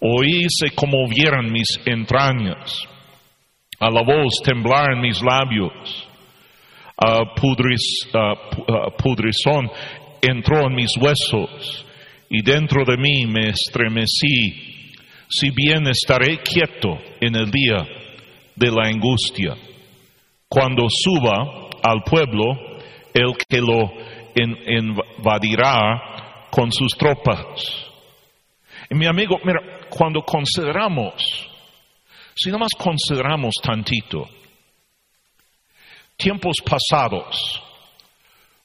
[0.00, 2.88] Oí se conmovieron mis entrañas,
[3.78, 6.08] a la voz temblar en mis labios
[6.96, 7.24] uh,
[8.96, 9.70] pudrizón
[10.20, 11.86] entró en mis huesos
[12.28, 14.68] y dentro de mí me estremecí.
[15.28, 17.86] si bien estaré quieto en el día
[18.56, 19.56] de la angustia,
[20.48, 22.46] cuando suba al pueblo
[23.14, 23.92] el que lo
[24.34, 27.90] invadirá con sus tropas.
[28.90, 31.14] Y mi amigo, mira, cuando consideramos,
[32.34, 34.28] si más consideramos tantito,
[36.16, 37.62] tiempos pasados,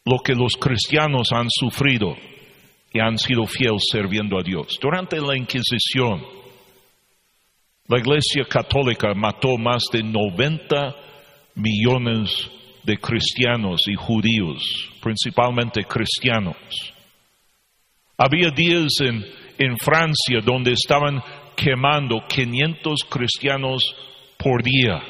[0.06, 2.16] lo que los cristianos han sufrido
[2.94, 4.78] y han sido fieles sirviendo a Dios.
[4.80, 6.22] Durante la Inquisición,
[7.88, 10.96] la Iglesia Católica mató más de 90
[11.56, 12.50] millones
[12.84, 14.64] de cristianos y judíos,
[15.02, 16.56] principalmente cristianos.
[18.18, 19.26] Había días en,
[19.58, 21.22] en Francia donde estaban
[21.56, 23.82] quemando 500 cristianos
[24.38, 25.02] por día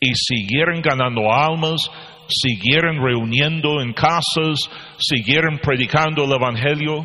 [0.00, 1.90] y siguieron ganando almas,
[2.28, 4.58] siguieron reuniendo en casas,
[4.98, 7.04] siguieron predicando el Evangelio.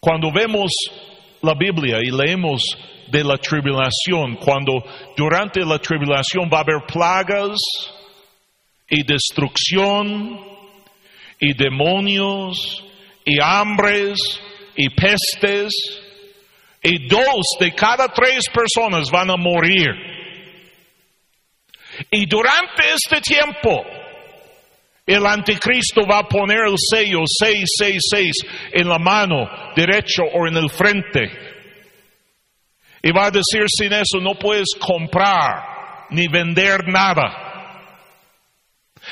[0.00, 0.70] Cuando vemos
[1.42, 2.62] la Biblia y leemos
[3.08, 4.84] de la tribulación, cuando
[5.16, 7.58] durante la tribulación va a haber plagas
[8.88, 10.40] y destrucción
[11.38, 12.84] y demonios
[13.24, 14.18] y hambres
[14.76, 15.72] y pestes
[16.82, 19.90] y dos de cada tres personas van a morir.
[22.10, 23.84] Y durante este tiempo,
[25.06, 30.70] el anticristo va a poner el sello 666 en la mano derecha o en el
[30.70, 31.50] frente.
[33.02, 37.48] Y va a decir sin eso no puedes comprar ni vender nada.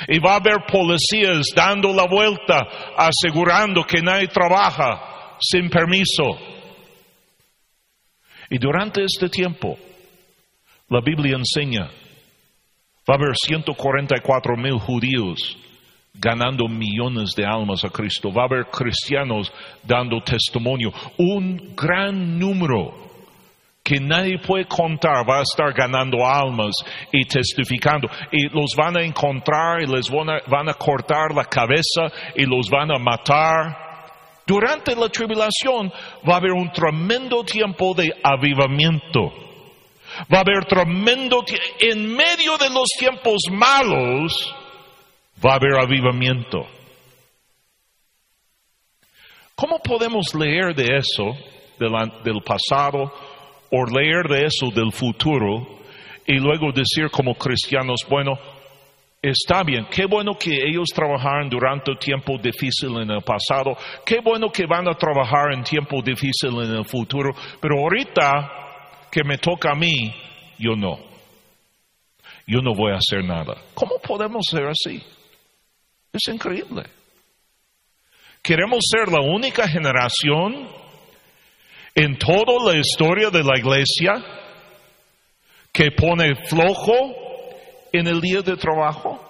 [0.07, 6.39] Y va a haber policías dando la vuelta, asegurando que nadie trabaja sin permiso.
[8.51, 9.79] Y durante este tiempo,
[10.89, 11.87] la Biblia enseña,
[13.09, 15.59] va a haber 144 mil judíos
[16.19, 18.33] ganando millones de almas a Cristo.
[18.33, 19.53] Va a haber cristianos
[19.85, 20.93] dando testimonio.
[21.17, 23.09] Un gran número
[23.89, 26.75] que nadie puede contar va a estar ganando almas
[27.13, 28.09] y testificando.
[28.33, 32.91] Y los van a encontrar y les van a, cortar la cabeza y los van
[32.91, 33.87] a matar.
[34.47, 35.91] Durante la tribulación
[36.29, 39.33] va a haber un tremendo tiempo de avivamiento.
[40.33, 41.45] Va a haber tremendo
[41.81, 44.55] en medio de los tiempos malos
[45.45, 46.67] va a haber avivamiento.
[49.55, 51.37] ¿Cómo podemos leer de eso
[51.79, 53.13] del pasado
[53.71, 55.79] o leer de eso del futuro
[56.27, 58.39] y luego decir como cristianos, bueno,
[59.21, 63.77] Está bien, qué bueno que ellos trabajaron durante tiempo difícil en el pasado,
[64.07, 69.25] qué bueno que van a trabajar en tiempo difícil en el futuro, pero ahorita que
[69.25, 70.15] me toca a mí,
[70.57, 71.01] yo no.
[72.47, 73.57] Yo no voy a hacer nada.
[73.75, 75.03] ¿Cómo podemos ser así?
[76.19, 76.85] Es increíble.
[78.43, 80.69] Queremos ser la única generación
[81.95, 84.15] en toda la historia de la iglesia
[85.73, 87.29] que pone flojo
[87.93, 89.25] en el día de trabajo?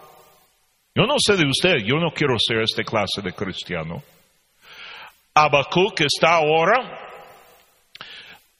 [0.94, 4.02] Yo no sé de usted, yo no quiero ser esta clase de cristiano.
[5.94, 6.76] que está ahora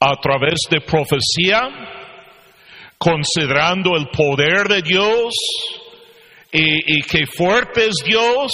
[0.00, 1.68] a través de profecía,
[2.98, 5.34] considerando el poder de Dios
[6.50, 8.52] y, que fuerte es Dios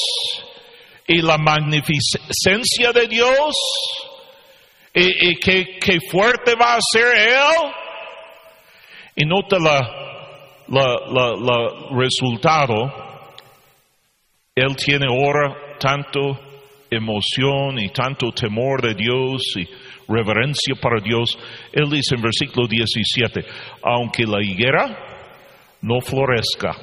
[1.07, 3.55] y la magnificencia de Dios
[4.93, 7.73] y, que, que, fuerte va a ser Él.
[9.17, 10.05] Y nota la,
[11.93, 12.93] resultado,
[14.55, 16.41] él tiene ahora tanto
[16.91, 19.69] emoción y tanto temor de Dios y
[20.09, 21.39] reverencia para Dios.
[21.73, 23.45] Él dice en versículo 17,
[23.83, 24.97] aunque la higuera
[25.83, 26.77] no florezca,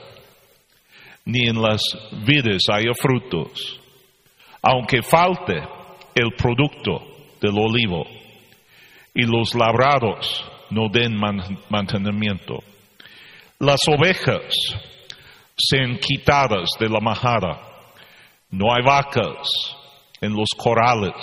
[1.26, 1.82] ni en las
[2.26, 3.80] vides haya frutos,
[4.62, 5.62] aunque falte
[6.16, 7.02] el producto
[7.42, 8.06] del olivo
[9.14, 11.20] y los labrados no den
[11.70, 12.64] mantenimiento
[13.62, 14.56] las ovejas
[15.56, 17.62] sean quitadas de la majada.
[18.50, 19.78] No hay vacas
[20.20, 21.14] en los corrales.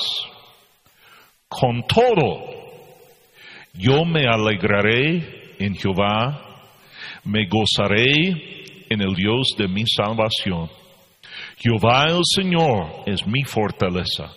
[1.49, 2.45] Con todo,
[3.73, 6.63] yo me alegraré en Jehová,
[7.25, 8.58] me gozaré
[8.91, 10.71] en el Dios de mi salvación.
[11.57, 14.33] Jehová el Señor es mi fortaleza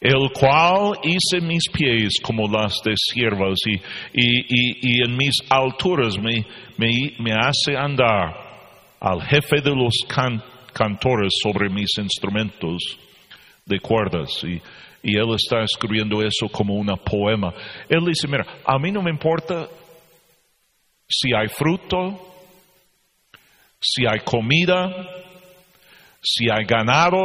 [0.00, 3.80] el cual hice mis pies como las de siervas y,
[4.12, 6.44] y, en mis alturas me,
[6.76, 8.36] me, hace andar
[9.00, 9.94] al jefe de los
[10.72, 12.98] cantores sobre mis instrumentos
[13.64, 14.44] de cuerdas.
[14.44, 14.60] Y,
[15.02, 17.54] y él está escribiendo eso como una poema.
[17.88, 19.66] Él dice, mira, a mí no me importa
[21.08, 22.35] si hay fruto,
[23.88, 24.90] si hay comida,
[26.20, 27.18] si hay ganado,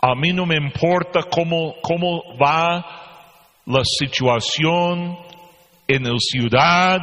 [0.00, 2.84] a mí no me importa cómo, cómo va
[3.64, 5.16] la situación
[5.88, 6.98] en la ciudad,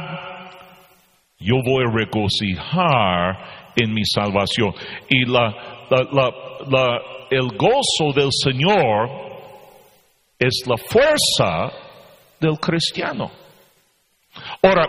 [1.40, 4.72] yo voy a regocijar en mi salvación.
[5.08, 5.52] Y la,
[7.30, 9.10] el gozo del Señor
[10.38, 11.72] es la fuerza
[12.38, 13.32] del cristiano.
[14.62, 14.86] Ahora,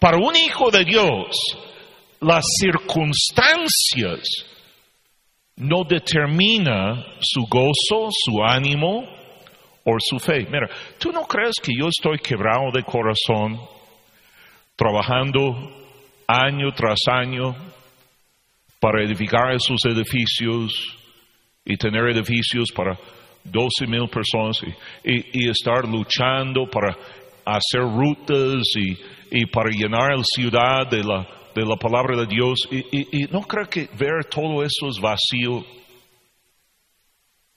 [0.00, 1.36] para un hijo de Dios,
[2.20, 4.22] las circunstancias
[5.56, 9.04] no determina su gozo, su ánimo
[9.84, 10.46] o su fe.
[10.50, 13.60] Mira, ¿tú no crees que yo estoy quebrado de corazón
[14.76, 15.84] trabajando
[16.26, 17.54] año tras año
[18.80, 20.72] para edificar esos edificios
[21.64, 22.98] y tener edificios para
[23.44, 24.60] 12 mil personas
[25.04, 26.96] y, estar luchando para
[27.44, 32.68] hacer rutas y, para llenar la ciudad de la, de la palabra de Dios.
[32.70, 35.64] Y, no creo que ver todo eso es vacío.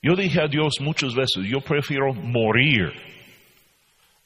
[0.01, 2.91] Yo dije a Dios muchas veces, yo prefiero morir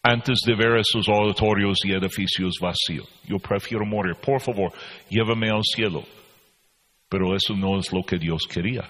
[0.03, 3.07] antes de ver esos auditorios y edificios vacíos.
[3.23, 4.15] Yo prefiero morir.
[4.15, 4.71] Por favor,
[5.09, 6.03] llévame al cielo.
[7.07, 8.89] Pero eso no es lo que Dios quería.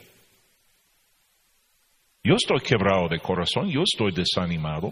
[2.23, 4.91] Yo estoy quebrado de corazón, yo estoy desanimado.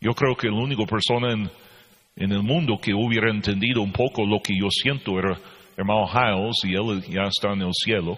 [0.00, 1.50] Yo creo que la única persona en,
[2.16, 5.36] el mundo que hubiera entendido un poco lo que yo siento era
[5.76, 8.16] hermano Hiles y él ya está en el cielo.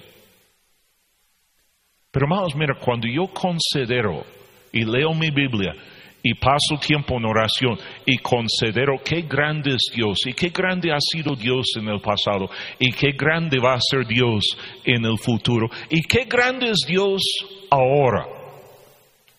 [2.10, 4.24] Pero hermanos, mira, cuando yo considero
[4.72, 5.74] y leo mi Biblia,
[6.28, 10.98] y paso tiempo en oración y considero qué grande es Dios y qué grande ha
[10.98, 14.44] sido Dios en el pasado y qué grande va a ser Dios
[14.84, 17.22] en el futuro y qué grande es Dios
[17.70, 18.26] ahora.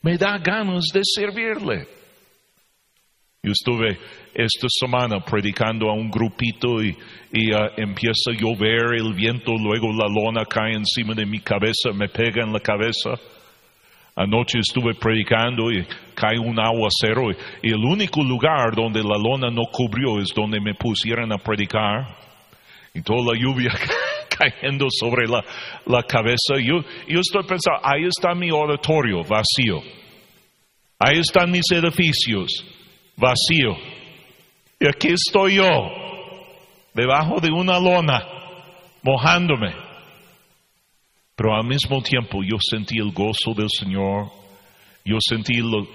[0.02, 1.97] Me da ganas de servirle.
[3.44, 4.00] Yo estuve
[4.34, 10.08] esta semana predicando a un grupito y, uh, empieza a llover, el viento, luego la
[10.08, 13.12] lona cae encima de mi cabeza, me pega en la cabeza.
[14.16, 15.86] Anoche estuve predicando y
[16.16, 17.30] cae un aguacero
[17.62, 22.18] y, el único lugar donde la lona no cubrió es donde me pusieron a predicar
[22.92, 23.70] y toda la lluvia
[24.30, 25.46] cayendo sobre la,
[25.86, 26.56] la cabeza.
[26.58, 29.84] Yo, yo estoy pensando, ahí está mi auditorio vacío.
[31.00, 32.77] Ahí están mis edificios
[33.18, 33.76] vacío.
[34.80, 35.66] Y aquí estoy yo,
[36.94, 38.24] debajo de una lona,
[39.02, 39.74] mojándome.
[41.36, 44.30] Pero al mismo tiempo yo sentí el gozo del Señor,
[45.04, 45.88] yo sentí el,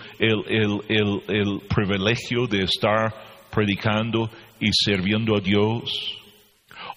[1.68, 3.14] privilegio de estar
[3.51, 6.18] predicando y sirviendo a Dios.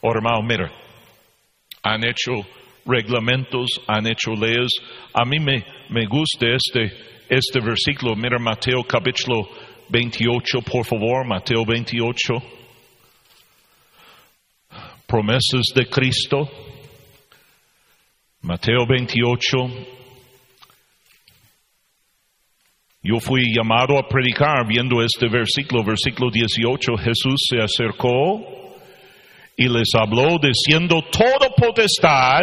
[0.01, 0.71] Ahora, hermano, mira,
[1.83, 2.31] han hecho
[2.85, 4.71] reglamentos, han hecho leyes.
[5.13, 6.93] A mí me, me gusta este,
[7.29, 8.15] este versículo.
[8.15, 9.49] Mira Mateo capítulo
[9.89, 12.33] 28, por favor, Mateo 28.
[15.05, 16.49] Promesas de Cristo.
[18.41, 19.57] Mateo 28.
[23.03, 26.97] Yo fui llamado a predicar viendo este versículo, versículo 18.
[26.97, 28.55] Jesús se acercó
[29.55, 32.41] y les habló diciendo, toda potestad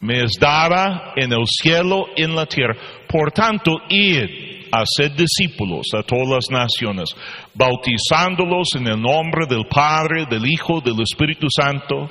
[0.00, 2.74] me es dada en el cielo y en la tierra.
[3.08, 7.14] Por tanto, id ser discípulos a todas las naciones,
[7.54, 12.10] bautizándolos en el nombre del Padre, del Hijo, del Espíritu Santo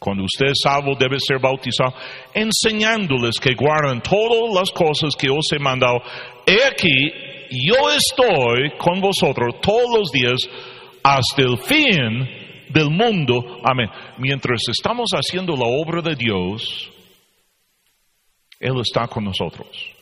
[0.00, 1.92] cuando usted es salvo debe ser bautizado,
[2.32, 6.00] enseñándoles que guarden todas las cosas que os he mandado.
[6.46, 7.12] He aquí,
[7.68, 10.40] yo estoy con vosotros todos los días
[11.02, 12.26] hasta el fin
[12.70, 13.60] del mundo.
[13.62, 13.88] Amén.
[14.18, 16.90] Mientras estamos haciendo la obra de Dios,
[18.58, 19.99] Él está con nosotros.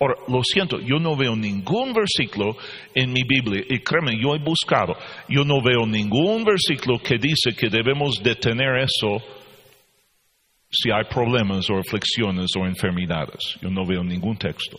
[0.00, 2.56] Ahora, lo siento, yo no veo ningún versículo
[2.94, 4.96] en mi Biblia, y créeme, yo he buscado,
[5.28, 9.22] yo no veo ningún versículo que dice que debemos detener eso
[10.70, 13.56] si hay problemas o aflicciones o enfermedades.
[13.60, 14.78] Yo no veo ningún texto.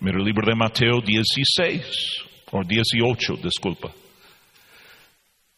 [0.00, 1.82] Mira el libro de Mateo 16,
[2.52, 3.92] o 18, disculpa.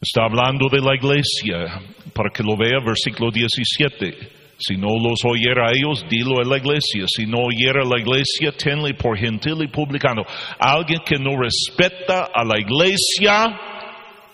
[0.00, 1.80] Está hablando de la iglesia,
[2.12, 4.43] para que lo vea, versículo 17.
[4.58, 7.04] Si no los oyera a ellos, dilo a la iglesia.
[7.06, 10.22] Si no oyera a la iglesia, tenle por gentil y publicano.
[10.58, 13.60] Alguien que no respeta a la iglesia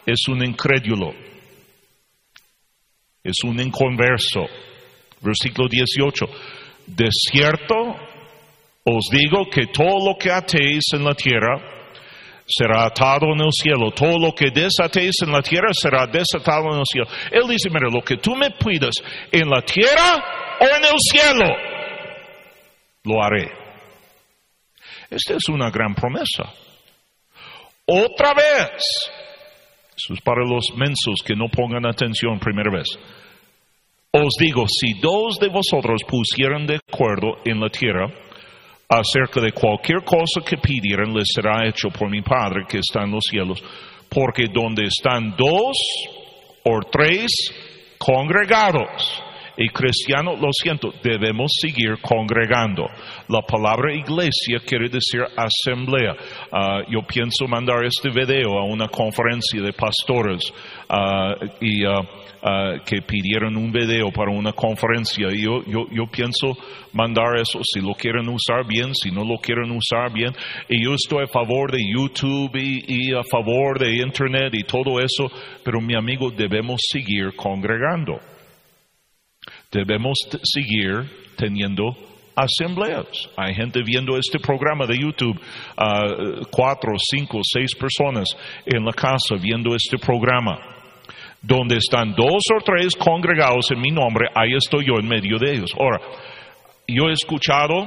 [0.04, 1.12] es un incrédulo.
[3.24, 4.46] Es un inconverso.
[5.20, 6.26] Versículo 18.
[6.86, 7.74] De cierto
[8.84, 11.79] os digo que todo lo que atéis en la tierra
[12.50, 13.90] será atado en el cielo.
[13.92, 17.06] Todo lo que desatéis en la tierra será desatado en el cielo.
[17.30, 18.94] Él dice, mira, lo que tú me pidas
[19.30, 21.46] en la tierra o en el cielo,
[23.04, 23.50] lo haré.
[25.10, 26.52] Esta es una gran promesa.
[27.86, 29.10] Otra vez,
[29.96, 32.86] eso es para los mensos que no pongan atención primera vez.
[34.12, 38.12] Os digo, si dos de vosotros pusieran de acuerdo en la tierra,
[38.90, 43.12] acerca de cualquier cosa que pidieran les será hecho por mi Padre que está en
[43.12, 43.62] los cielos,
[44.08, 45.76] porque donde están dos
[46.64, 47.30] o tres
[47.96, 49.22] congregados,
[49.56, 52.88] y cristiano, lo siento, debemos seguir congregando.
[53.28, 56.16] La palabra iglesia quiere decir asamblea.
[56.52, 60.42] Ah, yo pienso mandar este video a una conferencia de pastores
[60.88, 65.28] ah, y ah, que pidieron un video para una conferencia.
[65.30, 66.56] Yo, yo, yo pienso
[66.92, 70.32] mandar eso si lo quieren usar bien, si no lo quieren usar bien.
[70.68, 75.30] Y yo estoy a favor de YouTube y a favor de Internet y todo eso,
[75.64, 78.18] pero mi amigo, debemos seguir congregando.
[79.70, 81.96] Debemos seguir teniendo
[82.34, 83.06] asambleas.
[83.36, 88.28] Hay gente viendo este programa de YouTube, uh, cuatro, cinco, seis personas
[88.66, 90.58] en la casa viendo este programa.
[91.42, 95.54] Donde están dos o tres congregados en mi nombre, ahí estoy yo en medio de
[95.54, 95.70] ellos.
[95.78, 95.98] Ahora,
[96.86, 97.86] yo he escuchado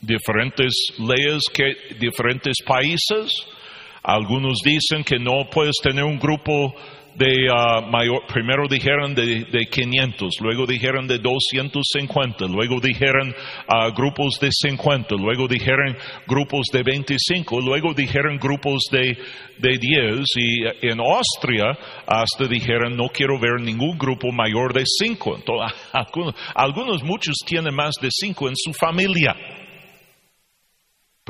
[0.00, 3.30] diferentes leyes que diferentes países,
[4.02, 6.74] algunos dicen que no puedes tener un grupo
[7.20, 13.28] de uh, mayor, primero dijeron de, de, 500, luego dijeron de 250, luego dijeron
[13.68, 19.18] uh, grupos de 50, luego dijeron grupos de 25, luego dijeron grupos de,
[19.58, 25.44] de 10 y en Austria hasta dijeron no quiero ver ningún grupo mayor de 5.
[25.92, 29.36] algunos, algunos, muchos tienen más de 5 en su familia.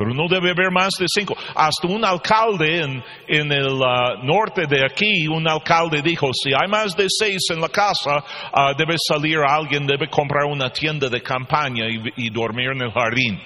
[0.01, 1.37] Pero no debe haber más de cinco.
[1.53, 6.67] Hasta un alcalde en, en el uh, norte de aquí, un alcalde dijo, si hay
[6.67, 11.21] más de seis en la casa, uh, debe salir alguien, debe comprar una tienda de
[11.21, 13.39] campaña y, y dormir en el jardín.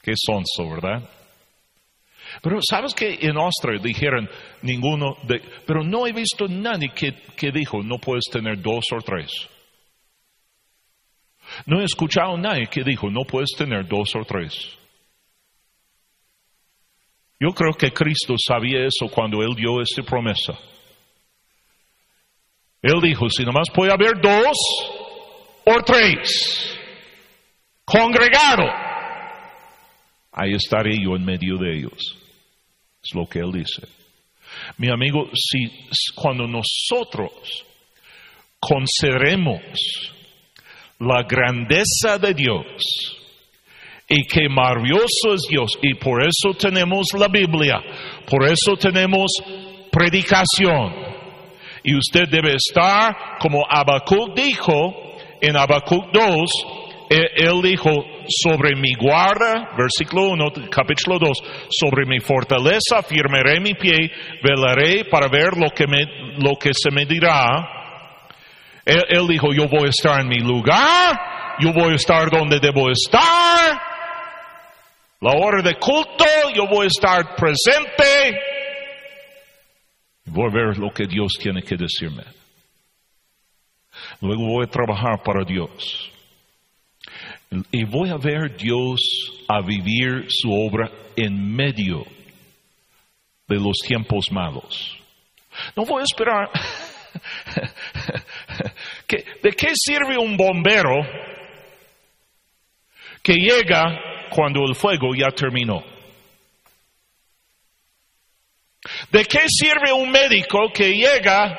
[0.00, 1.02] Qué sonso, ¿verdad?
[2.40, 4.30] Pero sabes que en Austria dijeron
[4.62, 8.98] ninguno, de, pero no he visto nadie que, que dijo no puedes tener dos o
[8.98, 9.50] tres.
[11.66, 14.76] No he escuchado a nadie que dijo, no puedes tener dos o tres.
[17.40, 20.58] Yo creo que Cristo sabía eso cuando Él dio esta promesa.
[22.80, 24.56] Él dijo, si nomás puede haber dos
[25.64, 26.78] o tres,
[27.84, 28.64] congregado,
[30.32, 32.18] ahí estaré yo en medio de ellos.
[33.02, 33.86] Es lo que Él dice.
[34.78, 35.70] Mi amigo, si
[36.14, 37.64] cuando nosotros
[38.60, 39.60] concederemos
[40.98, 43.14] la grandeza de Dios
[44.08, 45.78] y qué maravilloso es Dios.
[45.82, 47.80] Y por eso tenemos la Biblia,
[48.28, 49.32] por eso tenemos
[49.90, 51.14] predicación.
[51.82, 56.50] Y usted debe estar como Habacuc dijo en Habacuc 2,
[57.10, 57.90] él dijo,
[58.26, 61.38] sobre mi guarda, versículo 1, capítulo 2,
[61.70, 64.10] sobre mi fortaleza firmaré mi pie,
[64.42, 66.06] velaré para ver lo que, me,
[66.38, 67.83] lo que se me dirá
[68.84, 71.18] él, dijo, yo voy a estar en mi lugar,
[71.58, 73.80] yo voy a estar donde debo estar.
[75.20, 76.24] La hora de culto,
[76.54, 78.38] yo voy a estar presente.
[80.26, 82.24] Voy a ver lo que Dios tiene que decirme.
[84.20, 86.10] Luego voy a trabajar para Dios.
[87.70, 89.00] Y voy a ver Dios
[89.48, 92.04] a vivir su obra en medio
[93.46, 94.98] de los tiempos malos.
[95.76, 96.50] No voy a esperar
[99.44, 101.02] ¿De qué sirve un bombero
[103.22, 105.84] que llega cuando el fuego ya terminó?
[109.10, 111.58] ¿De qué sirve un médico que llega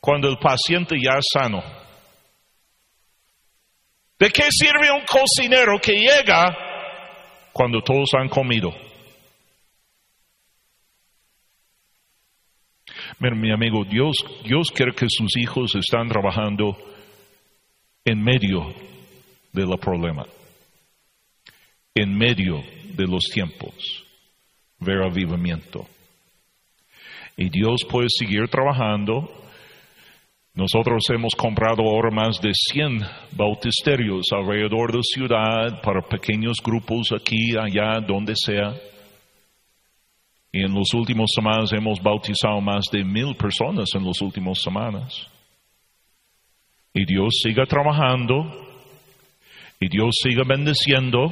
[0.00, 1.62] cuando el paciente ya es sano?
[4.18, 6.56] ¿De qué sirve un cocinero que llega
[7.52, 8.70] cuando todos han comido?
[13.30, 16.76] Mi amigo, Dios, Dios quiere que sus hijos están trabajando
[18.04, 18.74] en medio
[19.52, 20.26] del problema,
[21.94, 22.64] en medio
[22.96, 24.04] de los tiempos,
[24.80, 25.86] ver avivamiento.
[27.36, 29.32] Y Dios puede seguir trabajando.
[30.54, 33.02] Nosotros hemos comprado ahora más de 100
[33.36, 38.74] bautisterios alrededor de la ciudad para pequeños grupos aquí, allá, donde sea.
[40.52, 45.26] En los últimos semanas hemos bautizado más de mil personas en las últimas semanas.
[46.92, 48.68] Y Dios siga trabajando,
[49.80, 51.26] y Dios siga bendeciendo,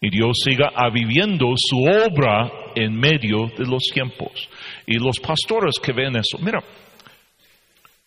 [0.00, 4.48] y Dios siga aviviendo su obra en medio de los tiempos.
[4.86, 6.60] Y los pastores que ven eso, mira,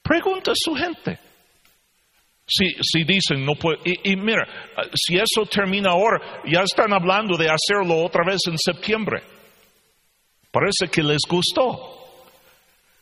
[0.02, 1.20] pregunta a su gente.
[2.48, 4.48] Si, si dicen, no puede, y mira,
[4.96, 9.36] si eso termina ahora, ya están hablando de hacerlo otra vez en septiembre.
[10.56, 11.68] Parece que les gustó.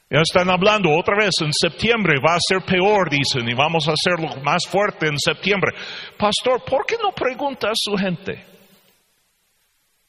[0.09, 3.91] Ya están hablando otra vez en septiembre, va a ser peor, dicen, y vamos a
[3.91, 5.71] hacerlo más fuerte en septiembre.
[6.17, 8.43] Pastor, ¿por qué no pregunta a su gente?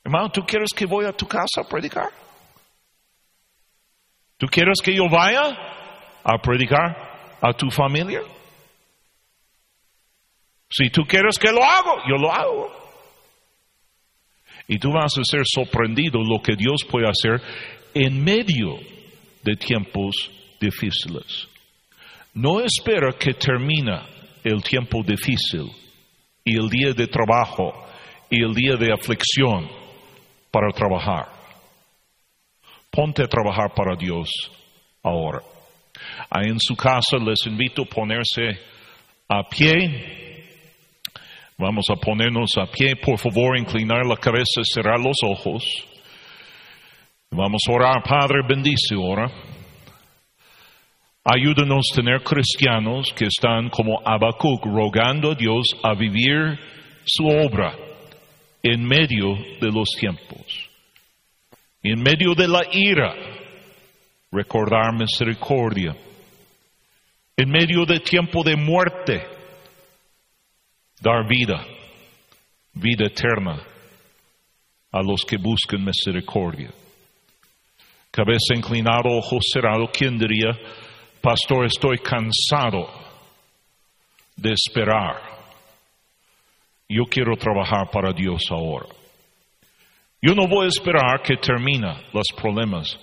[0.02, 2.08] Hermano, ¿tú quieres que voy a tu casa a predicar?
[4.38, 5.54] ¿Tú quieres que yo vaya
[6.24, 8.22] a predicar a tu familia?
[10.70, 12.83] Si tú quieres que lo hago, yo lo hago.
[14.66, 17.40] Y tú vas a ser sorprendido lo que Dios puede hacer
[17.92, 18.78] en medio
[19.42, 21.48] de tiempos difíciles.
[22.32, 24.00] No espera que termine
[24.42, 25.70] el tiempo difícil
[26.44, 27.72] y el día de trabajo
[28.30, 29.68] y el día de aflicción
[30.50, 31.28] para trabajar.
[32.90, 34.28] Ponte a trabajar para Dios
[35.02, 35.42] ahora.
[36.30, 38.42] Ahí en su casa les invito a ponerse
[39.28, 40.23] a pie.
[41.56, 45.62] Vamos a ponernos a pie, por favor, inclinar la cabeza, cerrar los ojos.
[47.30, 49.30] Vamos a orar, Padre, bendice ahora.
[51.24, 56.58] Ayúdanos a tener cristianos que están como Habacuc rogando a Dios a vivir
[57.04, 57.76] su obra
[58.62, 60.70] en medio de los tiempos.
[61.82, 63.14] En medio de la ira,
[64.32, 65.94] recordar misericordia.
[67.36, 69.33] En medio de tiempo de muerte,
[71.04, 71.62] dar vida,
[72.72, 73.62] vida eterna
[74.90, 76.70] a los que buscan misericordia.
[78.10, 80.56] Cabeza inclinada, ojo cerrado, ¿quién diría,
[81.20, 82.88] pastor, estoy cansado
[84.36, 85.20] de esperar?
[86.88, 88.86] Yo quiero trabajar para Dios ahora.
[90.22, 92.98] Yo no voy a esperar que termine los problemas,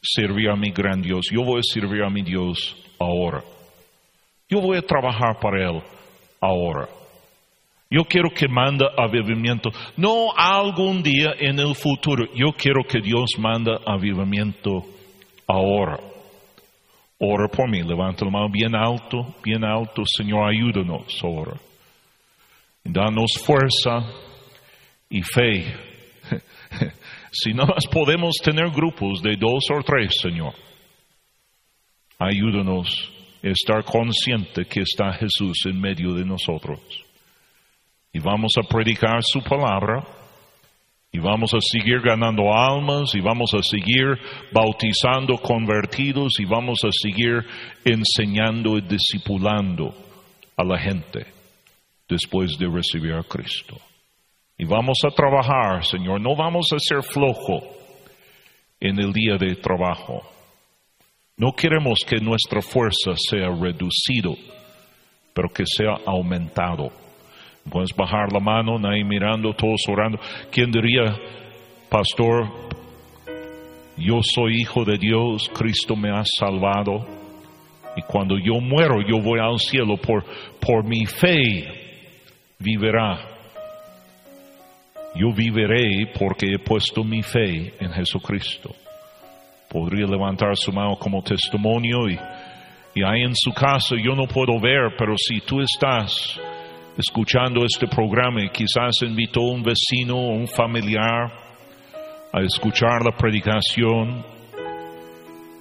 [0.00, 1.26] servir a mi gran Dios.
[1.32, 3.42] Yo voy a servir a mi Dios ahora.
[4.48, 5.82] Yo voy a trabajar para Él
[6.40, 6.99] ahora.
[7.92, 12.24] Yo quiero que manda avivamiento, no algún día en el futuro.
[12.36, 14.84] Yo quiero que Dios manda avivamiento
[15.48, 15.98] ahora.
[17.18, 21.56] Ora por mí, levanta la mano bien alto, bien alto, Señor, ayúdanos ahora.
[22.84, 24.06] Danos fuerza
[25.10, 25.74] y fe.
[27.32, 30.54] si no más podemos tener grupos de dos o tres, Señor,
[32.20, 33.10] ayúdanos
[33.42, 37.09] a estar consciente que está Jesús en medio de nosotros
[38.12, 40.04] y vamos a predicar su palabra
[41.12, 44.16] y vamos a seguir ganando almas y vamos a seguir
[44.52, 47.44] bautizando convertidos y vamos a seguir
[47.84, 49.92] enseñando y discipulando
[50.56, 51.26] a la gente
[52.08, 53.76] después de recibir a Cristo.
[54.56, 57.60] Y vamos a trabajar, Señor, no vamos a ser flojo
[58.78, 60.22] en el día de trabajo.
[61.36, 64.36] No queremos que nuestra fuerza sea reducido,
[65.34, 66.92] pero que sea aumentado.
[67.68, 70.18] Puedes bajar la mano, ahí mirando, todos orando.
[70.50, 71.14] ¿Quién diría,
[71.88, 72.48] pastor,
[73.96, 77.06] yo soy hijo de Dios, Cristo me ha salvado?
[77.96, 80.24] Y cuando yo muero, yo voy al cielo por,
[80.60, 82.16] por mi fe,
[82.58, 83.18] vivirá.
[85.14, 88.70] Yo viviré porque he puesto mi fe en Jesucristo.
[89.68, 92.18] Podría levantar su mano como testimonio y,
[92.94, 96.40] y ahí en su casa yo no puedo ver, pero si tú estás
[97.00, 101.32] escuchando este programa y quizás invitó un vecino o un familiar
[102.32, 104.24] a escuchar la predicación.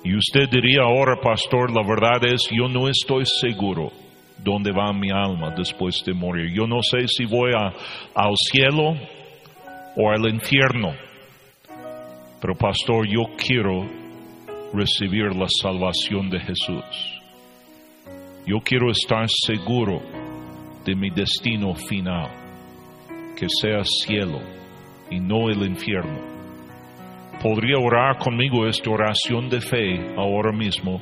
[0.04, 3.92] Y usted diría ahora, pastor, la verdad es, yo no estoy seguro
[4.38, 6.54] dónde va mi alma después de morir.
[6.54, 7.74] Yo no sé si voy a,
[8.16, 8.96] al cielo
[9.96, 10.94] o al infierno.
[12.42, 13.86] Pero pastor, yo quiero
[14.74, 17.20] recibir la salvación de Jesús.
[18.46, 20.02] Yo quiero estar seguro
[20.90, 22.32] de mi destino final,
[23.38, 24.40] que sea cielo
[25.12, 26.20] y no el infierno.
[27.44, 31.00] ¿Podría orar conmigo esta oración de fe ahora mismo?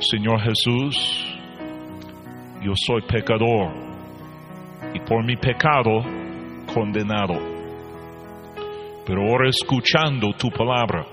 [0.00, 1.38] Señor Jesús,
[2.64, 3.72] yo soy pecador
[4.92, 6.02] y por mi pecado
[6.74, 7.38] condenado.
[9.06, 11.06] Pero ahora escuchando tu palabra,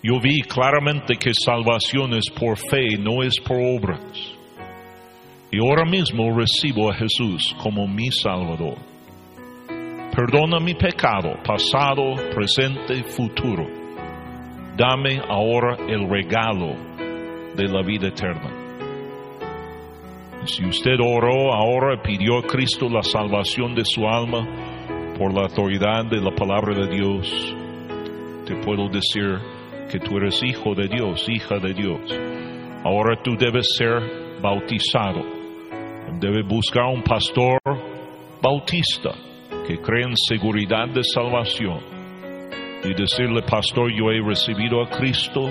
[0.00, 4.39] yo vi claramente que salvación es por fe, no es por obras.
[5.52, 8.76] Y ahora mismo recibo a Jesús como mi Salvador.
[10.14, 13.66] Perdona mi pecado, pasado, presente, futuro.
[14.76, 16.76] Dame ahora el regalo
[17.56, 18.48] de la vida eterna.
[20.44, 24.46] Si usted oró ahora y pidió a Cristo la salvación de su alma
[25.18, 27.56] por la autoridad de la palabra de Dios,
[28.46, 29.36] te puedo decir
[29.90, 32.00] que tú eres hijo de Dios, hija de Dios.
[32.84, 35.39] Ahora tú debes ser bautizado
[36.18, 37.60] debe buscar un pastor
[38.42, 39.10] bautista
[39.66, 41.80] que cree en seguridad de salvación
[42.82, 45.50] y decirle, pastor, yo he recibido a Cristo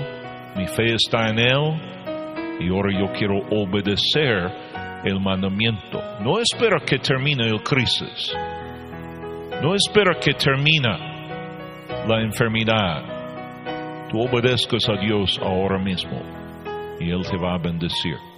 [0.56, 4.50] Mi fe está en Él y ahora yo quiero obedecer
[5.04, 6.02] el mandamiento.
[6.20, 8.34] No espera que termine el crisis.
[9.62, 10.88] No espera que termine
[12.06, 14.08] la enfermedad.
[14.10, 16.20] Tú obedezcas a Dios ahora mismo
[16.98, 18.29] y Él te va a bendecir.